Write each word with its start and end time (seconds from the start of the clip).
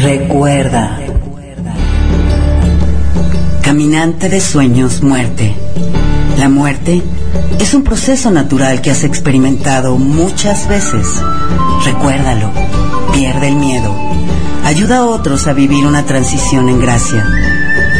Recuerda. 0.00 0.98
Caminante 3.62 4.28
de 4.28 4.40
sueños, 4.40 5.02
muerte. 5.02 5.56
La 6.38 6.48
muerte 6.48 7.02
es 7.58 7.74
un 7.74 7.82
proceso 7.82 8.30
natural 8.30 8.80
que 8.80 8.92
has 8.92 9.02
experimentado 9.02 9.98
muchas 9.98 10.68
veces. 10.68 11.20
Recuérdalo. 11.84 12.52
Pierde 13.12 13.48
el 13.48 13.56
miedo. 13.56 13.92
Ayuda 14.64 14.98
a 14.98 15.04
otros 15.04 15.48
a 15.48 15.52
vivir 15.52 15.84
una 15.84 16.06
transición 16.06 16.68
en 16.68 16.80
gracia. 16.80 17.26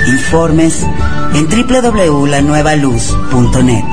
Informes 0.06 0.86
en 1.34 1.48
www.lanuevaluz.net. 1.48 3.84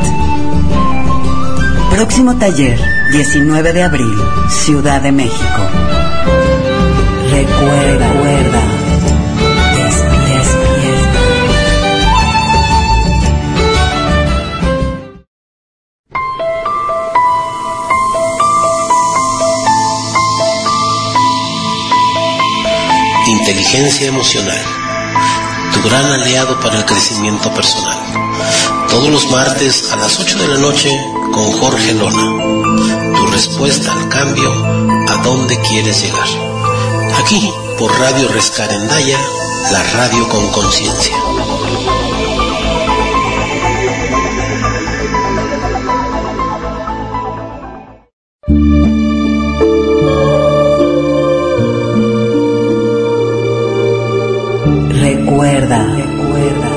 Próximo 1.89 2.35
taller, 2.35 2.79
19 3.11 3.73
de 3.73 3.81
abril, 3.81 4.13
Ciudad 4.49 5.01
de 5.01 5.12
México. 5.12 5.95
Recuerda, 7.57 8.07
recuerda. 8.11 8.61
Inteligencia 23.27 24.07
emocional. 24.07 24.57
Tu 25.73 25.81
gran 25.87 26.05
aliado 26.12 26.59
para 26.59 26.77
el 26.77 26.85
crecimiento 26.85 27.49
personal. 27.53 27.97
Todos 28.90 29.09
los 29.09 29.31
martes 29.31 29.91
a 29.91 29.95
las 29.95 30.19
8 30.19 30.40
de 30.40 30.47
la 30.47 30.57
noche 30.57 30.90
con 31.34 31.51
Jorge 31.53 31.93
Lona. 31.93 33.15
Tu 33.17 33.27
respuesta 33.27 33.93
al 33.93 34.09
cambio, 34.09 34.51
a 35.09 35.15
dónde 35.23 35.59
quieres 35.62 36.01
llegar. 36.01 36.54
Aquí, 37.20 37.52
por 37.80 37.91
Radio 37.99 38.27
Rescarendaya, 38.27 39.18
la 39.71 39.84
radio 39.94 40.27
con 40.30 40.48
conciencia. 40.52 41.16
Recuerda, 54.90 55.86
recuerda. 55.96 56.70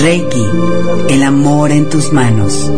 Reiki, 0.00 0.46
el 1.08 1.22
amor 1.22 1.72
en 1.72 1.90
tus 1.90 2.12
manos. 2.12 2.70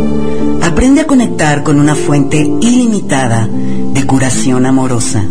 Aprende 0.63 1.03
a 1.03 1.07
conectar 1.07 1.63
con 1.63 1.79
una 1.79 1.95
fuente 1.95 2.39
ilimitada 2.39 3.47
de 3.47 4.07
curación 4.07 4.67
amorosa. 4.67 5.25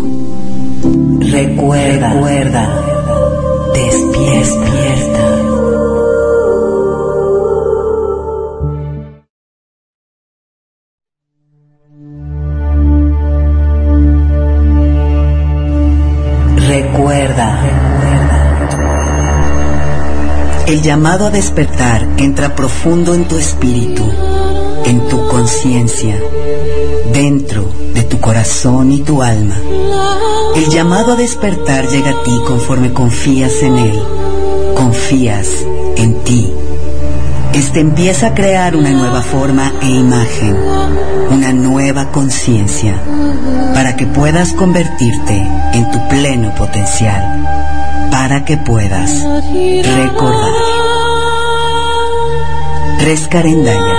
Recuerda, 1.20 2.12
recuerda, 2.12 2.84
despierta. 3.72 5.29
El 20.70 20.82
llamado 20.82 21.26
a 21.26 21.30
despertar 21.30 22.06
entra 22.16 22.54
profundo 22.54 23.14
en 23.14 23.26
tu 23.26 23.36
espíritu, 23.36 24.04
en 24.84 25.08
tu 25.08 25.26
conciencia, 25.26 26.16
dentro 27.12 27.68
de 27.92 28.04
tu 28.04 28.20
corazón 28.20 28.92
y 28.92 29.00
tu 29.00 29.20
alma. 29.20 29.56
El 30.54 30.68
llamado 30.68 31.14
a 31.14 31.16
despertar 31.16 31.88
llega 31.88 32.10
a 32.10 32.22
ti 32.22 32.38
conforme 32.46 32.92
confías 32.92 33.62
en 33.62 33.78
Él, 33.78 34.00
confías 34.76 35.48
en 35.96 36.14
ti. 36.22 36.52
Este 37.52 37.80
empieza 37.80 38.28
a 38.28 38.34
crear 38.34 38.76
una 38.76 38.90
nueva 38.90 39.22
forma 39.22 39.72
e 39.82 39.88
imagen, 39.88 40.56
una 41.32 41.52
nueva 41.52 42.12
conciencia, 42.12 42.94
para 43.74 43.96
que 43.96 44.06
puedas 44.06 44.52
convertirte 44.52 45.48
en 45.72 45.90
tu 45.90 46.08
pleno 46.08 46.54
potencial, 46.54 47.89
para 48.20 48.44
que 48.44 48.58
puedas 48.58 49.10
recordar. 49.22 50.52
Rescarendaya, 52.98 53.96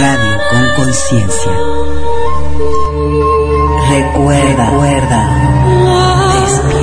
radio 0.00 0.38
con 0.52 0.84
conciencia. 0.84 1.52
Recuerda, 3.90 4.70
recuerda, 4.70 5.20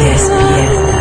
despierta. 0.01 0.98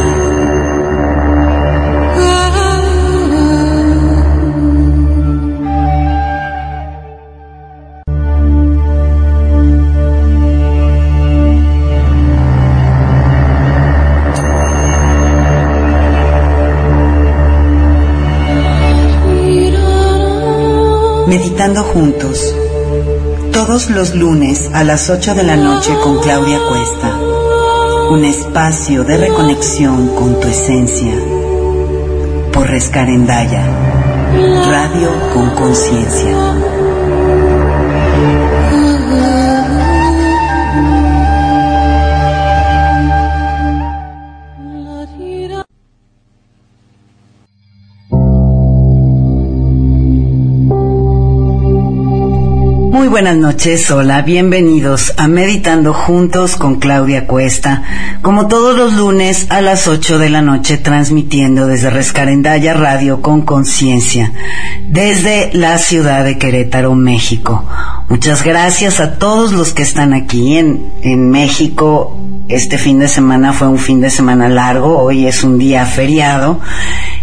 Meditando 21.29 21.85
juntos, 21.85 22.55
todos 23.53 23.91
los 23.91 24.15
lunes 24.15 24.71
a 24.73 24.83
las 24.83 25.11
8 25.11 25.35
de 25.35 25.43
la 25.43 25.57
noche 25.57 25.95
con 26.03 26.21
Claudia 26.21 26.59
Cuesta, 26.59 27.19
un 28.11 28.25
espacio 28.25 29.05
de 29.05 29.19
reconexión 29.19 30.09
con 30.15 30.41
tu 30.41 30.49
esencia, 30.49 31.13
por 32.51 32.69
Rescarendaya, 32.69 33.63
radio 34.71 35.11
con 35.35 35.51
conciencia. 35.51 36.88
Buenas 53.19 53.37
noches, 53.37 53.91
hola, 53.91 54.23
bienvenidos 54.23 55.13
a 55.17 55.27
Meditando 55.27 55.93
Juntos 55.93 56.55
con 56.55 56.77
Claudia 56.77 57.27
Cuesta, 57.27 57.83
como 58.23 58.47
todos 58.47 58.77
los 58.77 58.93
lunes 58.93 59.49
a 59.51 59.61
las 59.61 59.89
8 59.89 60.21
de 60.21 60.31
la 60.31 60.41
noche, 60.41 60.79
transmitiendo 60.79 61.67
desde 61.67 61.91
Rescarendaya 61.91 62.75
Radio 62.75 63.21
con 63.21 63.43
Conciencia, 63.43 64.33
desde 64.87 65.51
la 65.53 65.79
ciudad 65.79 66.25
de 66.25 66.39
Querétaro, 66.39 66.95
México. 66.95 67.65
Muchas 68.09 68.45
gracias 68.45 69.01
a 69.01 69.19
todos 69.19 69.51
los 69.51 69.73
que 69.75 69.83
están 69.83 70.15
aquí 70.15 70.57
en, 70.57 70.93
en 71.03 71.29
México, 71.29 72.17
este 72.49 72.79
fin 72.79 72.99
de 72.99 73.09
semana 73.09 73.53
fue 73.53 73.69
un 73.69 73.79
fin 73.79 74.01
de 74.01 74.09
semana 74.09 74.49
largo, 74.49 74.99
hoy 74.99 75.27
es 75.27 75.45
un 75.45 75.59
día 75.59 75.85
feriado 75.85 76.61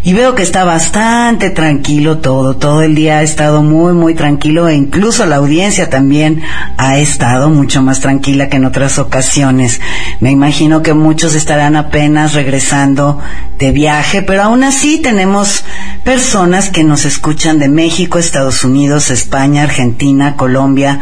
y 0.04 0.13
veo 0.13 0.36
que 0.36 0.44
está 0.44 0.63
bastante 0.66 1.50
tranquilo 1.50 2.19
todo, 2.19 2.57
todo 2.57 2.83
el 2.83 2.94
día 2.94 3.18
ha 3.18 3.22
estado 3.24 3.63
muy, 3.63 3.94
muy 3.94 4.13
tranquilo 4.13 4.68
e 4.68 4.75
incluso 4.75 5.25
la 5.25 5.38
audiencia 5.38 5.89
también 5.89 6.44
ha 6.77 7.00
estado 7.00 7.50
mucho 7.50 7.81
más 7.81 8.01
tranquila 8.01 8.50
que 8.50 8.57
en 8.57 8.66
otras 8.66 9.00
ocasiones. 9.00 9.81
Me 10.19 10.30
imagino 10.30 10.83
que 10.83 10.94
muchos 10.94 11.33
estarán 11.33 11.75
apenas 11.75 12.36
regresando 12.36 13.19
de 13.57 13.71
viaje, 13.71 14.21
pero 14.21 14.44
aún 14.44 14.63
así 14.63 15.00
tenemos 15.01 15.66
personas 16.04 16.69
que 16.69 16.83
nos 16.83 17.04
escuchan 17.06 17.57
de 17.57 17.68
México, 17.68 18.19
Estados 18.19 18.63
Unidos, 18.63 19.10
España, 19.10 19.63
Argentina, 19.63 20.36
Colombia, 20.36 21.01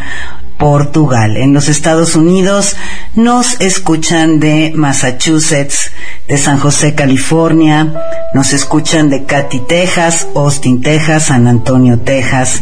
Portugal. 0.64 1.36
En 1.36 1.54
los 1.54 1.68
Estados 1.68 2.16
Unidos 2.16 2.78
nos 3.16 3.60
escuchan 3.60 4.40
de 4.40 4.72
Massachusetts, 4.74 5.92
de 6.26 6.38
San 6.38 6.58
José, 6.58 6.96
California, 6.96 7.94
nos 8.34 8.54
escuchan 8.54 9.10
de 9.10 9.26
Katy, 9.26 9.60
Texas, 9.68 10.26
Austin, 10.34 10.82
Texas, 10.82 11.24
San 11.24 11.48
Antonio, 11.48 12.00
Texas. 12.00 12.62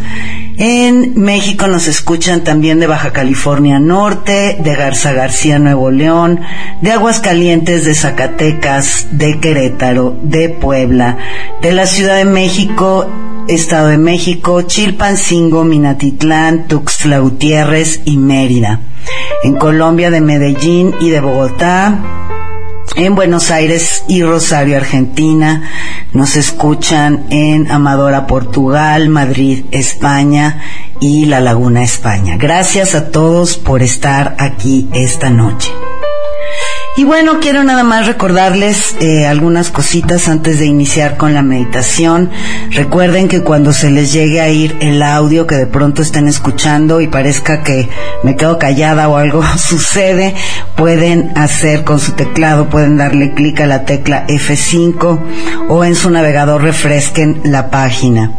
En 0.57 1.13
México 1.21 1.68
nos 1.68 1.88
escuchan 1.88 2.44
también 2.44 2.80
de 2.80 2.88
Baja 2.88 3.13
California 3.13 3.77
Norte, 3.77 4.57
de 4.59 4.75
Garza 4.75 5.13
García, 5.13 5.59
Nuevo 5.59 5.92
León, 5.92 6.39
de 6.81 6.94
Aguascalientes, 6.94 7.86
de 7.86 7.94
Zacatecas, 7.94 9.09
de 9.12 9.39
Querétaro, 9.39 10.18
de 10.24 10.50
Puebla, 10.50 11.19
de 11.62 11.71
la 11.71 11.86
Ciudad 11.86 12.15
de 12.15 12.25
México 12.25 13.07
Estado 13.48 13.88
de 13.88 13.98
México, 13.98 14.62
Chilpancingo, 14.62 15.64
Minatitlán, 15.64 16.68
Tuxtla 16.68 17.20
Gutiérrez 17.20 18.02
y 18.06 18.18
Mérida. 18.18 18.82
En 19.44 19.56
Colombia 19.56 20.12
de 20.12 20.22
Medellín 20.22 20.94
y 21.00 21.10
de 21.10 21.20
Bogotá. 21.20 22.00
En 22.96 23.16
Buenos 23.16 23.52
Aires 23.52 24.04
y 24.08 24.24
Rosario, 24.24 24.78
Argentina. 24.78 25.70
Nos 26.14 26.36
escuchan 26.36 27.26
en 27.30 27.72
Amadora, 27.72 28.28
Portugal, 28.28 29.10
Madrid, 29.10 29.66
España 29.72 30.62
y 31.00 31.26
La 31.26 31.40
Laguna, 31.40 31.84
España. 31.84 32.38
Gracias 32.38 32.96
a 32.96 33.12
todos 33.12 33.58
por 33.58 33.82
estar 33.82 34.36
aquí 34.40 34.88
esta 34.94 35.30
noche. 35.30 35.72
Y 36.98 37.06
bueno, 37.06 37.40
quiero 37.40 37.64
nada 37.64 37.84
más 37.84 38.06
recordarles 38.06 38.98
eh, 39.00 39.26
algunas 39.26 39.70
cositas 39.70 40.28
antes 40.28 40.60
de 40.60 40.66
iniciar 40.66 41.16
con 41.16 41.34
la 41.34 41.42
meditación. 41.42 42.30
Recuerden 42.72 43.30
que 43.30 43.44
cuando 43.44 43.72
se 43.72 43.90
les 43.90 44.12
llegue 44.12 44.42
a 44.42 44.50
ir 44.50 44.76
el 44.82 45.02
audio 45.02 45.48
que 45.48 45.56
de 45.56 45.68
pronto 45.68 46.02
estén 46.02 46.28
escuchando 46.28 47.00
y 47.00 47.08
parezca 47.08 47.64
que 47.64 47.88
me 48.24 48.36
quedo 48.36 48.60
callada 48.60 49.08
o 49.08 49.16
algo 49.16 49.42
sucede, 49.58 50.36
pueden 50.76 51.32
hacer 51.38 51.86
con 51.86 51.98
su 51.98 52.12
teclado, 52.12 52.70
pueden 52.70 52.98
darle 52.98 53.34
clic 53.34 53.62
a 53.62 53.68
la 53.68 53.86
tecla 53.86 54.28
F5 54.28 55.20
o 55.70 55.86
en 55.86 55.96
su 55.96 56.10
navegador 56.10 56.62
refresquen 56.62 57.40
la 57.46 57.70
página. 57.70 58.34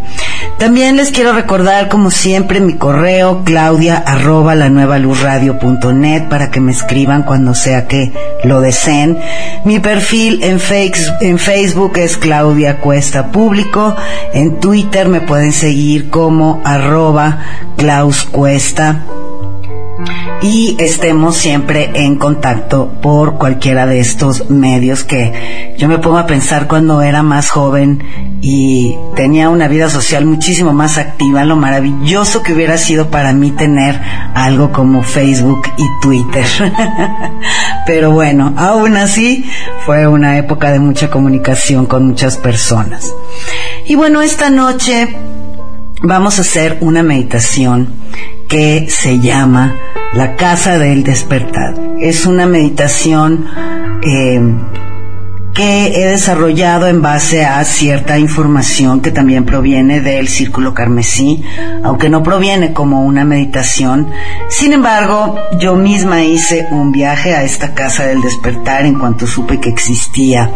También 0.63 0.97
les 0.97 1.11
quiero 1.11 1.33
recordar, 1.33 1.89
como 1.89 2.13
siempre, 2.13 2.61
mi 2.61 2.75
correo 2.75 3.43
claudia 3.43 3.97
arroba 3.97 4.55
la 4.55 4.69
nueva 4.69 4.97
net 4.97 6.29
para 6.29 6.53
que 6.53 6.61
me 6.61 6.71
escriban 6.71 7.25
cuando 7.25 7.53
sea 7.53 7.89
que 7.89 8.13
lo 8.45 8.61
deseen. 8.61 9.19
Mi 9.65 9.81
perfil 9.81 10.41
en, 10.45 10.61
en 11.21 11.39
Facebook 11.41 11.95
es 11.97 12.17
Claudia 12.17 12.79
Cuesta 12.79 13.33
Público. 13.33 13.97
En 14.35 14.61
Twitter 14.61 15.09
me 15.09 15.21
pueden 15.21 15.53
seguir 15.53 16.11
como 16.11 16.63
arroba 16.65 17.41
Klaus 17.77 18.23
Cuesta 18.23 19.01
y 20.43 20.77
estemos 20.81 21.37
siempre 21.37 21.91
en 21.95 22.17
contacto 22.17 22.91
por 23.01 23.39
cualquiera 23.39 23.87
de 23.87 24.01
estos 24.01 24.51
medios 24.51 25.05
que 25.05 25.75
yo 25.79 25.89
me 25.89 25.99
pongo 25.99 26.19
a 26.19 26.27
pensar 26.27 26.67
cuando 26.67 27.01
era 27.03 27.23
más 27.23 27.51
joven 27.51 28.03
y 28.41 28.97
tenía 29.15 29.49
una 29.49 29.69
vida 29.69 29.89
social 29.89 30.25
muchísimo 30.25 30.73
más 30.73 30.99
activa, 30.99 31.45
lo 31.45 31.57
maravilloso 31.57 32.43
que 32.43 32.53
hubiera 32.53 32.77
sido 32.77 33.09
para 33.09 33.33
mí 33.33 33.53
tener 33.53 34.01
algo 34.35 34.73
como 34.73 35.03
Facebook 35.03 35.63
y 35.77 35.85
Twitter. 36.01 36.45
Pero 37.87 38.11
bueno, 38.11 38.53
aún 38.57 38.97
así 38.97 39.45
fue 39.87 40.09
una 40.09 40.39
época 40.39 40.73
de 40.73 40.81
mucha 40.81 41.09
comunicación 41.09 41.87
con 41.87 42.07
muchas 42.09 42.37
personas. 42.37 43.13
Y 43.87 43.95
bueno, 43.95 44.23
esta 44.23 44.51
noche 44.51 45.17
vamos 46.03 46.39
a 46.39 46.43
hacer 46.43 46.79
una 46.81 47.03
meditación 47.05 47.95
que 48.53 48.91
se 48.91 49.19
llama 49.19 49.75
La 50.13 50.37
Casa 50.37 50.79
del 50.79 51.05
Despertar. 51.05 51.75
Es 51.99 52.27
una 52.27 52.47
meditación 52.47 53.47
eh, 54.03 54.43
que 55.55 55.89
he 55.89 56.07
desarrollado 56.07 56.87
en 56.87 57.03
base 57.03 57.45
a 57.45 57.63
cierta 57.65 58.19
información 58.19 59.01
que 59.01 59.11
también 59.11 59.45
proviene 59.45 60.01
del 60.01 60.29
círculo 60.29 60.73
carmesí, 60.73 61.45
aunque 61.83 62.09
no 62.09 62.23
proviene 62.23 62.73
como 62.73 63.05
una 63.05 63.25
meditación. 63.25 64.09
Sin 64.49 64.73
embargo, 64.73 65.39
yo 65.59 65.77
misma 65.77 66.23
hice 66.23 66.67
un 66.71 66.91
viaje 66.91 67.35
a 67.35 67.43
esta 67.43 67.75
casa 67.75 68.05
del 68.05 68.23
despertar 68.23 68.87
en 68.87 68.99
cuanto 68.99 69.27
supe 69.27 69.61
que 69.61 69.69
existía 69.69 70.51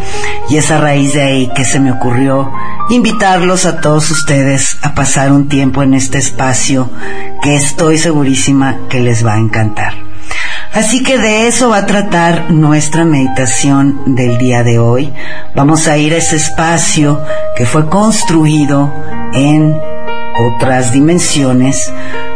y 0.49 0.57
es 0.57 0.71
a 0.71 0.81
raíz 0.81 1.13
de 1.13 1.23
ahí 1.23 1.51
que 1.55 1.65
se 1.65 1.81
me 1.81 1.93
ocurrió 1.93 2.51
invitarlos 2.89 3.67
a 3.67 3.81
todos 3.81 4.11
ustedes 4.11 4.79
a 4.83 4.95
pasar 4.95 5.33
un 5.33 5.49
tiempo 5.49 5.83
en 5.83 5.95
este 5.95 6.19
espacio 6.19 6.89
que 7.43 7.57
estoy 7.57 7.99
segurísima 7.99 8.79
que 8.89 9.01
les 9.01 9.27
va 9.27 9.35
a 9.35 9.39
encantar. 9.39 10.06
Así 10.73 11.03
que 11.03 11.19
de 11.19 11.47
eso 11.47 11.71
va 11.71 11.79
a 11.79 11.87
tratar 11.87 12.51
nuestra 12.51 13.05
meditación 13.05 14.15
del 14.15 14.39
día 14.39 14.63
de 14.63 14.79
hoy. 14.79 15.13
Vamos 15.55 15.89
a 15.89 15.97
ir 15.97 16.13
a 16.13 16.19
ese 16.19 16.37
espacio 16.37 17.23
que 17.57 17.65
fue 17.65 17.89
construido 17.89 18.93
en 19.33 19.75
otras 20.39 20.93
dimensiones 20.93 21.91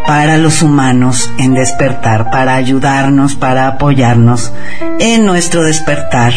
para 0.07 0.39
los 0.39 0.63
humanos 0.63 1.31
en 1.39 1.55
despertar, 1.55 2.31
para 2.31 2.55
ayudarnos, 2.55 3.35
para 3.35 3.69
apoyarnos 3.69 4.53
en 4.99 5.27
nuestro 5.27 5.63
despertar. 5.63 6.33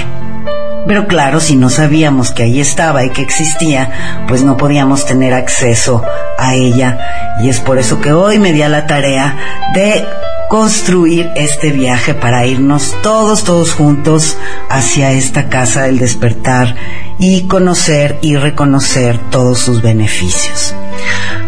Pero 0.86 1.08
claro, 1.08 1.40
si 1.40 1.56
no 1.56 1.70
sabíamos 1.70 2.32
que 2.32 2.44
ahí 2.44 2.60
estaba 2.60 3.06
y 3.06 3.10
que 3.12 3.22
existía, 3.22 4.26
pues 4.28 4.44
no 4.44 4.58
podíamos 4.58 5.06
tener 5.06 5.34
acceso 5.34 6.04
a 6.38 6.56
ella. 6.56 7.00
Y 7.42 7.50
es 7.50 7.62
por 7.62 7.78
eso 7.80 8.02
que 8.02 8.12
hoy 8.12 8.38
me 8.38 8.52
di 8.52 8.62
a 8.62 8.70
la 8.70 8.86
tarea 8.86 9.36
de 9.74 10.06
construir 10.54 11.32
este 11.36 11.72
viaje 11.72 12.14
para 12.14 12.46
irnos 12.46 12.96
todos, 13.02 13.44
todos 13.44 13.74
juntos 13.74 14.38
hacia 14.70 15.12
esta 15.12 15.50
casa 15.50 15.82
del 15.82 15.98
despertar 15.98 16.76
y 17.18 17.48
conocer 17.48 18.20
y 18.22 18.36
reconocer 18.36 19.18
todos 19.32 19.58
sus 19.58 19.82
beneficios. 19.82 20.76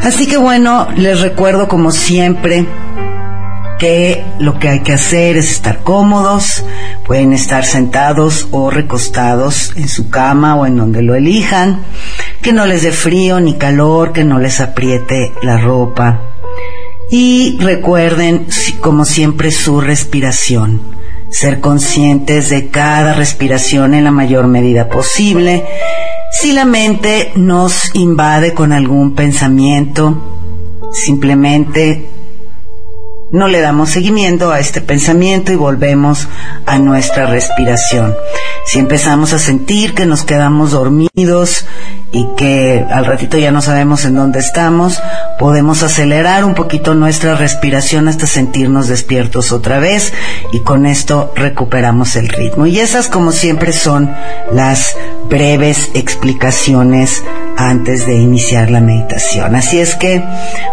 Así 0.01 0.25
que 0.25 0.37
bueno, 0.37 0.87
les 0.97 1.21
recuerdo 1.21 1.67
como 1.67 1.91
siempre 1.91 2.65
que 3.77 4.25
lo 4.39 4.57
que 4.57 4.69
hay 4.69 4.79
que 4.79 4.93
hacer 4.93 5.37
es 5.37 5.51
estar 5.51 5.83
cómodos, 5.83 6.63
pueden 7.05 7.31
estar 7.31 7.63
sentados 7.63 8.47
o 8.49 8.71
recostados 8.71 9.73
en 9.75 9.87
su 9.87 10.09
cama 10.09 10.55
o 10.55 10.65
en 10.65 10.77
donde 10.77 11.03
lo 11.03 11.13
elijan, 11.13 11.83
que 12.41 12.53
no 12.53 12.65
les 12.65 12.81
dé 12.81 12.91
frío 12.91 13.39
ni 13.39 13.53
calor, 13.53 14.13
que 14.13 14.23
no 14.23 14.39
les 14.39 14.61
apriete 14.61 15.31
la 15.43 15.57
ropa 15.57 16.34
y 17.17 17.57
recuerden, 17.62 18.45
como 18.81 19.05
siempre, 19.05 19.50
su 19.50 19.79
respiración. 19.79 20.81
Ser 21.29 21.62
conscientes 21.62 22.50
de 22.50 22.67
cada 22.67 23.13
respiración 23.13 23.93
en 23.93 24.03
la 24.03 24.12
mayor 24.12 24.48
medida 24.48 24.89
posible. 24.89 25.63
Si 26.34 26.51
la 26.51 26.65
mente 26.65 27.31
nos 27.38 27.95
invade 27.95 28.53
con 28.53 28.74
algún 28.74 29.15
pensamiento, 29.15 30.22
simplemente 30.91 32.10
no 33.31 33.48
le 33.48 33.62
damos 33.62 33.91
seguimiento 33.91 34.51
a 34.51 34.60
este 34.60 34.81
pensamiento 34.81 35.53
y 35.53 35.55
volvemos 35.55 36.27
a 36.65 36.79
nuestra 36.79 37.27
respiración. 37.27 38.13
Si 38.65 38.79
empezamos 38.79 39.31
a 39.31 39.39
sentir 39.39 39.93
que 39.93 40.05
nos 40.05 40.24
quedamos 40.24 40.72
dormidos 40.72 41.65
y 42.12 42.27
que 42.38 42.85
al 42.89 43.05
ratito 43.05 43.38
ya 43.38 43.51
no 43.51 43.62
sabemos 43.62 44.05
en 44.05 44.15
dónde 44.15 44.39
estamos, 44.39 45.01
podemos 45.38 45.83
acelerar 45.83 46.45
un 46.45 46.53
poquito 46.55 46.93
nuestra 46.93 47.35
respiración 47.35 48.07
hasta 48.07 48.25
sentirnos 48.25 48.88
despiertos 48.88 49.51
otra 49.51 49.79
vez 49.79 50.13
y 50.53 50.62
con 50.62 50.85
esto 50.85 51.33
recuperamos 51.35 52.15
el 52.15 52.29
ritmo. 52.29 52.67
Y 52.67 52.79
esas 52.79 53.09
como 53.09 53.31
siempre 53.31 53.74
son 53.74 54.13
las 54.51 54.95
breves 55.29 55.91
explicaciones 55.93 57.24
antes 57.57 58.05
de 58.05 58.15
iniciar 58.15 58.69
la 58.71 58.79
meditación. 58.79 59.55
Así 59.55 59.79
es 59.79 59.95
que 59.95 60.24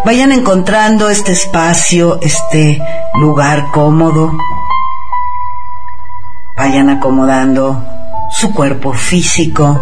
vayan 0.04 0.32
encontrando 0.32 1.08
este 1.08 1.32
espacio, 1.32 2.20
este 2.22 2.80
lugar 3.14 3.66
cómodo. 3.72 4.36
Vayan 6.56 6.90
acomodando 6.90 7.84
su 8.30 8.52
cuerpo 8.52 8.92
físico. 8.92 9.80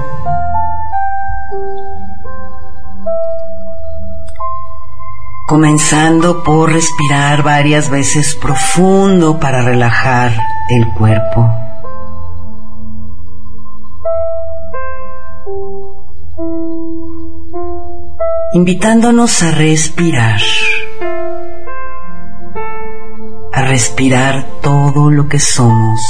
comenzando 5.61 6.43
por 6.43 6.73
respirar 6.73 7.43
varias 7.43 7.91
veces 7.91 8.35
profundo 8.35 9.39
para 9.39 9.61
relajar 9.61 10.33
el 10.71 10.89
cuerpo. 10.95 11.47
Invitándonos 18.55 19.43
a 19.43 19.51
respirar, 19.51 20.41
a 23.53 23.61
respirar 23.61 24.47
todo 24.63 25.11
lo 25.11 25.29
que 25.29 25.39
somos. 25.39 26.01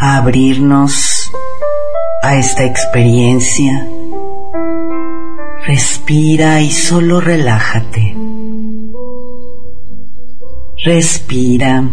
a 0.00 0.18
abrirnos 0.18 1.32
a 2.22 2.36
esta 2.36 2.64
experiencia. 2.64 3.86
Respira 5.66 6.60
y 6.60 6.70
solo 6.70 7.20
relájate. 7.20 8.16
Respira 10.84 11.84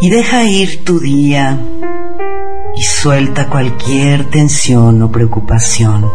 y 0.00 0.10
deja 0.10 0.44
ir 0.44 0.84
tu 0.84 0.98
día 0.98 1.58
y 2.74 2.82
suelta 2.82 3.48
cualquier 3.48 4.30
tensión 4.30 5.02
o 5.02 5.12
preocupación. 5.12 6.10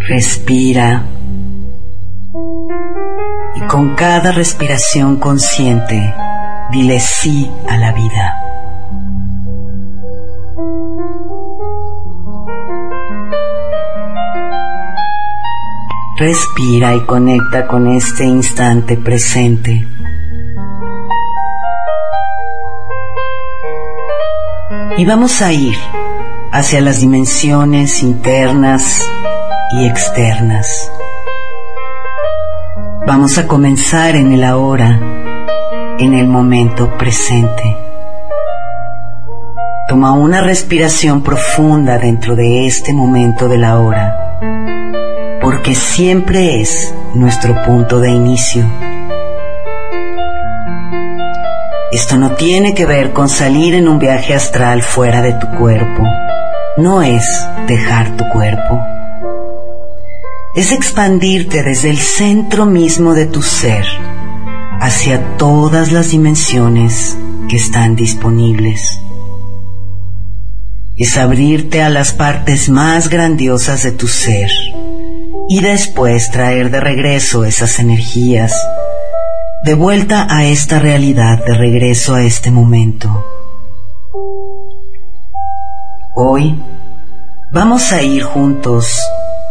Respira 0.00 1.06
y 3.54 3.60
con 3.68 3.94
cada 3.94 4.32
respiración 4.32 5.16
consciente 5.16 6.14
dile 6.72 7.00
sí 7.00 7.50
a 7.68 7.76
la 7.76 7.92
vida. 7.92 8.45
Respira 16.18 16.94
y 16.94 17.00
conecta 17.04 17.66
con 17.66 17.88
este 17.88 18.24
instante 18.24 18.96
presente. 18.96 19.86
Y 24.96 25.04
vamos 25.04 25.42
a 25.42 25.52
ir 25.52 25.76
hacia 26.52 26.80
las 26.80 27.02
dimensiones 27.02 28.02
internas 28.02 29.06
y 29.72 29.86
externas. 29.86 30.90
Vamos 33.06 33.36
a 33.36 33.46
comenzar 33.46 34.16
en 34.16 34.32
el 34.32 34.44
ahora, 34.44 34.98
en 35.98 36.14
el 36.14 36.28
momento 36.28 36.96
presente. 36.96 37.76
Toma 39.86 40.12
una 40.12 40.40
respiración 40.40 41.22
profunda 41.22 41.98
dentro 41.98 42.34
de 42.34 42.66
este 42.66 42.94
momento 42.94 43.50
de 43.50 43.58
la 43.58 43.78
hora 43.78 44.26
porque 45.46 45.76
siempre 45.76 46.60
es 46.60 46.92
nuestro 47.14 47.54
punto 47.64 48.00
de 48.00 48.10
inicio. 48.10 48.68
Esto 51.92 52.16
no 52.16 52.32
tiene 52.32 52.74
que 52.74 52.84
ver 52.84 53.12
con 53.12 53.28
salir 53.28 53.76
en 53.76 53.86
un 53.86 54.00
viaje 54.00 54.34
astral 54.34 54.82
fuera 54.82 55.22
de 55.22 55.34
tu 55.34 55.46
cuerpo. 55.56 56.02
No 56.78 57.00
es 57.00 57.24
dejar 57.68 58.16
tu 58.16 58.24
cuerpo. 58.30 58.84
Es 60.56 60.72
expandirte 60.72 61.62
desde 61.62 61.90
el 61.90 61.98
centro 61.98 62.66
mismo 62.66 63.14
de 63.14 63.26
tu 63.26 63.40
ser 63.40 63.86
hacia 64.80 65.36
todas 65.36 65.92
las 65.92 66.10
dimensiones 66.10 67.16
que 67.48 67.56
están 67.56 67.94
disponibles. 67.94 68.98
Es 70.96 71.16
abrirte 71.16 71.84
a 71.84 71.88
las 71.88 72.12
partes 72.12 72.68
más 72.68 73.08
grandiosas 73.08 73.84
de 73.84 73.92
tu 73.92 74.08
ser 74.08 74.50
y 75.48 75.60
después 75.60 76.30
traer 76.30 76.70
de 76.70 76.80
regreso 76.80 77.44
esas 77.44 77.78
energías, 77.78 78.54
de 79.62 79.74
vuelta 79.74 80.26
a 80.28 80.44
esta 80.44 80.78
realidad, 80.78 81.44
de 81.44 81.54
regreso 81.54 82.14
a 82.14 82.24
este 82.24 82.50
momento. 82.50 83.24
Hoy 86.14 86.60
vamos 87.52 87.92
a 87.92 88.02
ir 88.02 88.22
juntos 88.22 89.00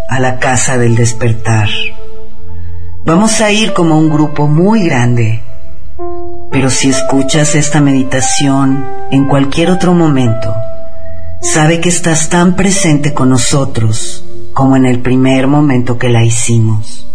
a 0.10 0.20
la 0.20 0.40
casa 0.40 0.78
del 0.78 0.96
despertar. 0.96 1.70
Vamos 3.06 3.40
a 3.40 3.52
ir 3.52 3.74
como 3.74 3.98
un 3.98 4.10
grupo 4.10 4.48
muy 4.48 4.86
grande, 4.86 5.44
pero 6.52 6.70
si 6.70 6.90
escuchas 6.90 7.56
esta 7.56 7.80
meditación 7.80 8.86
en 9.12 9.28
cualquier 9.28 9.70
otro 9.70 9.94
momento, 9.94 10.54
sabe 11.42 11.80
que 11.80 11.90
estás 11.90 12.30
tan 12.30 12.56
presente 12.56 13.14
con 13.14 13.30
nosotros 13.30 14.26
como 14.56 14.78
en 14.78 14.86
el 14.86 15.02
primer 15.02 15.48
momento 15.48 15.98
que 15.98 16.08
la 16.08 16.24
hicimos. 16.24 17.06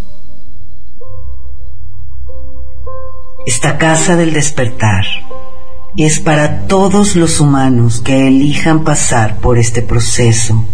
Esta 3.47 3.79
casa 3.79 4.15
del 4.15 4.35
despertar 4.35 5.07
es 5.97 6.21
para 6.21 6.67
todos 6.67 7.17
los 7.17 7.41
humanos 7.41 8.01
que 8.01 8.29
elijan 8.29 8.85
pasar 8.85 9.39
por 9.39 9.57
este 9.57 9.81
proceso, 9.81 10.69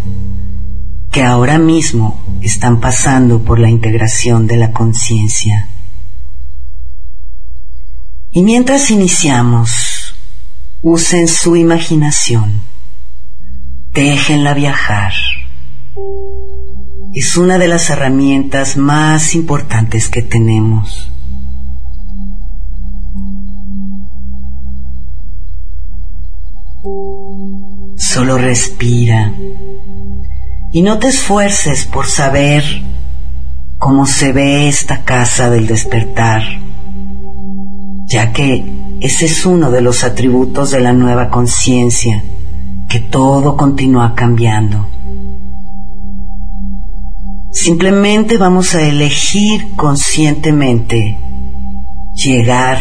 que 1.13 1.23
ahora 1.23 1.57
mismo 1.57 2.21
están 2.43 2.81
pasando 2.81 3.45
por 3.45 3.61
la 3.61 3.71
integración 3.71 4.49
de 4.49 4.57
la 4.57 4.73
conciencia. 4.73 5.69
Y 8.33 8.43
mientras 8.43 8.91
iniciamos, 8.91 10.17
usen 10.83 11.29
su 11.29 11.55
imaginación, 11.55 12.61
déjenla 13.93 14.53
viajar 14.53 15.13
es 17.17 17.39
una 17.39 17.57
de 17.57 17.67
las 17.67 17.89
herramientas 17.89 18.77
más 18.77 19.35
importantes 19.35 20.11
que 20.11 20.21
tenemos. 20.21 21.11
Solo 27.97 28.37
respira 28.37 29.33
y 30.73 30.83
no 30.83 30.99
te 30.99 31.09
esfuerces 31.09 31.87
por 31.87 32.05
saber 32.05 32.63
cómo 33.79 34.05
se 34.05 34.35
ve 34.35 34.69
esta 34.69 35.03
casa 35.03 35.49
del 35.49 35.67
despertar, 35.67 36.43
ya 38.09 38.35
que 38.35 38.63
ese 39.01 39.25
es 39.25 39.47
uno 39.47 39.71
de 39.71 39.81
los 39.81 40.05
atributos 40.05 40.71
de 40.71 40.81
la 40.81 40.93
nueva 40.93 41.31
conciencia, 41.31 42.23
que 42.91 43.01
todo 43.01 43.57
continúa 43.57 44.15
cambiando. 44.15 44.96
Simplemente 47.57 48.37
vamos 48.37 48.75
a 48.75 48.83
elegir 48.83 49.75
conscientemente 49.77 51.19
llegar 52.15 52.79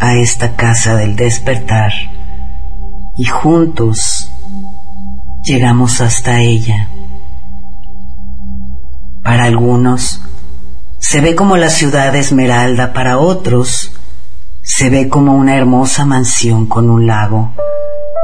a 0.00 0.16
esta 0.16 0.56
casa 0.56 0.96
del 0.96 1.14
despertar 1.14 1.92
y 3.16 3.24
juntos 3.26 4.32
llegamos 5.44 6.00
hasta 6.00 6.40
ella. 6.40 6.88
Para 9.22 9.44
algunos 9.44 10.20
se 10.98 11.20
ve 11.20 11.36
como 11.36 11.56
la 11.56 11.70
ciudad 11.70 12.14
Esmeralda, 12.16 12.92
para 12.92 13.18
otros 13.18 13.92
se 14.60 14.90
ve 14.90 15.08
como 15.08 15.36
una 15.36 15.56
hermosa 15.56 16.04
mansión 16.04 16.66
con 16.66 16.90
un 16.90 17.06
lago. 17.06 17.52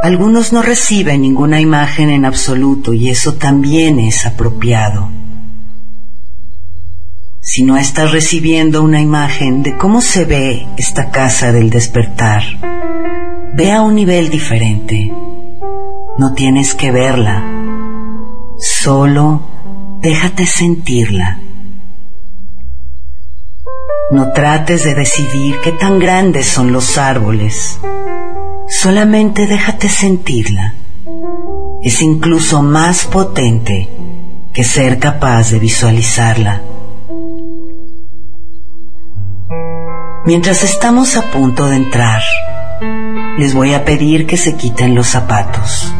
Algunos 0.02 0.52
no 0.52 0.62
reciben 0.62 1.22
ninguna 1.22 1.60
imagen 1.60 2.10
en 2.10 2.24
absoluto 2.24 2.92
y 2.92 3.08
eso 3.08 3.34
también 3.34 4.00
es 4.00 4.26
apropiado 4.26 5.21
si 7.52 7.64
no 7.64 7.76
estás 7.76 8.12
recibiendo 8.12 8.82
una 8.82 9.02
imagen 9.02 9.62
de 9.62 9.76
cómo 9.76 10.00
se 10.00 10.24
ve 10.24 10.66
esta 10.78 11.10
casa 11.10 11.52
del 11.52 11.68
despertar, 11.68 12.42
ve 13.52 13.72
a 13.72 13.82
un 13.82 13.94
nivel 13.94 14.30
diferente. 14.30 15.12
No 16.16 16.32
tienes 16.32 16.72
que 16.74 16.90
verla, 16.90 17.44
solo 18.58 19.42
déjate 20.00 20.46
sentirla. 20.46 21.40
No 24.12 24.32
trates 24.32 24.84
de 24.84 24.94
decidir 24.94 25.56
qué 25.62 25.72
tan 25.72 25.98
grandes 25.98 26.46
son 26.46 26.72
los 26.72 26.96
árboles, 26.96 27.78
solamente 28.66 29.46
déjate 29.46 29.90
sentirla. 29.90 30.74
Es 31.82 32.00
incluso 32.00 32.62
más 32.62 33.04
potente 33.04 33.90
que 34.54 34.64
ser 34.64 34.98
capaz 34.98 35.50
de 35.50 35.58
visualizarla. 35.58 36.71
Mientras 40.24 40.62
estamos 40.62 41.16
a 41.16 41.32
punto 41.32 41.66
de 41.66 41.74
entrar, 41.74 42.22
les 43.38 43.54
voy 43.54 43.74
a 43.74 43.84
pedir 43.84 44.24
que 44.24 44.36
se 44.36 44.54
quiten 44.54 44.94
los 44.94 45.08
zapatos. 45.08 45.92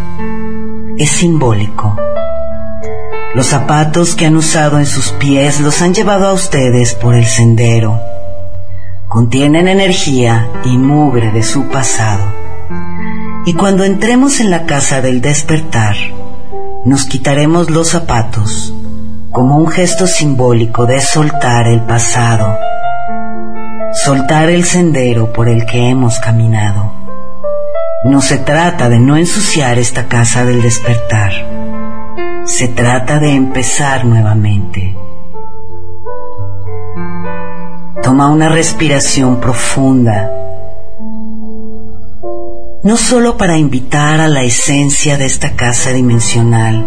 Es 0.97 1.11
simbólico. 1.11 1.97
Los 3.35 3.47
zapatos 3.47 4.14
que 4.14 4.26
han 4.26 4.37
usado 4.37 4.79
en 4.79 4.87
sus 4.87 5.09
pies 5.11 5.59
los 5.61 5.83
han 5.83 5.93
llevado 5.93 6.29
a 6.29 6.35
ustedes 6.35 6.95
por 6.95 7.17
el 7.17 7.26
sendero. 7.26 8.00
Contienen 9.09 9.67
energía 9.67 10.49
y 10.64 10.79
mugre 10.79 11.33
de 11.33 11.43
su 11.43 11.69
pasado. 11.69 12.33
Y 13.45 13.55
cuando 13.55 13.83
entremos 13.83 14.38
en 14.38 14.52
la 14.52 14.67
casa 14.67 15.02
del 15.02 15.21
despertar, 15.21 15.97
nos 16.85 17.07
quitaremos 17.07 17.71
los 17.71 17.88
zapatos 17.88 18.73
como 19.33 19.57
un 19.57 19.67
gesto 19.67 20.07
simbólico 20.07 20.87
de 20.87 21.00
soltar 21.00 21.67
el 21.67 21.81
pasado 21.81 22.57
soltar 23.93 24.49
el 24.49 24.65
sendero 24.65 25.33
por 25.33 25.49
el 25.49 25.67
que 25.67 25.91
hemos 25.91 26.19
caminado. 26.19 26.93
No 28.05 28.21
se 28.21 28.39
trata 28.39 28.89
de 28.89 28.99
no 28.99 29.17
ensuciar 29.17 29.79
esta 29.79 30.09
casa 30.09 30.45
del 30.45 30.63
despertar. 30.63 31.33
Se 32.45 32.69
trata 32.69 33.21
de 33.21 33.35
empezar 33.35 34.05
nuevamente. 34.05 34.97
Toma 38.03 38.31
una 38.31 38.49
respiración 38.49 39.41
profunda, 39.41 40.29
no 42.83 42.97
solo 42.97 43.37
para 43.37 43.59
invitar 43.59 44.21
a 44.21 44.27
la 44.27 44.43
esencia 44.43 45.17
de 45.17 45.27
esta 45.27 45.55
casa 45.55 45.93
dimensional, 45.93 46.85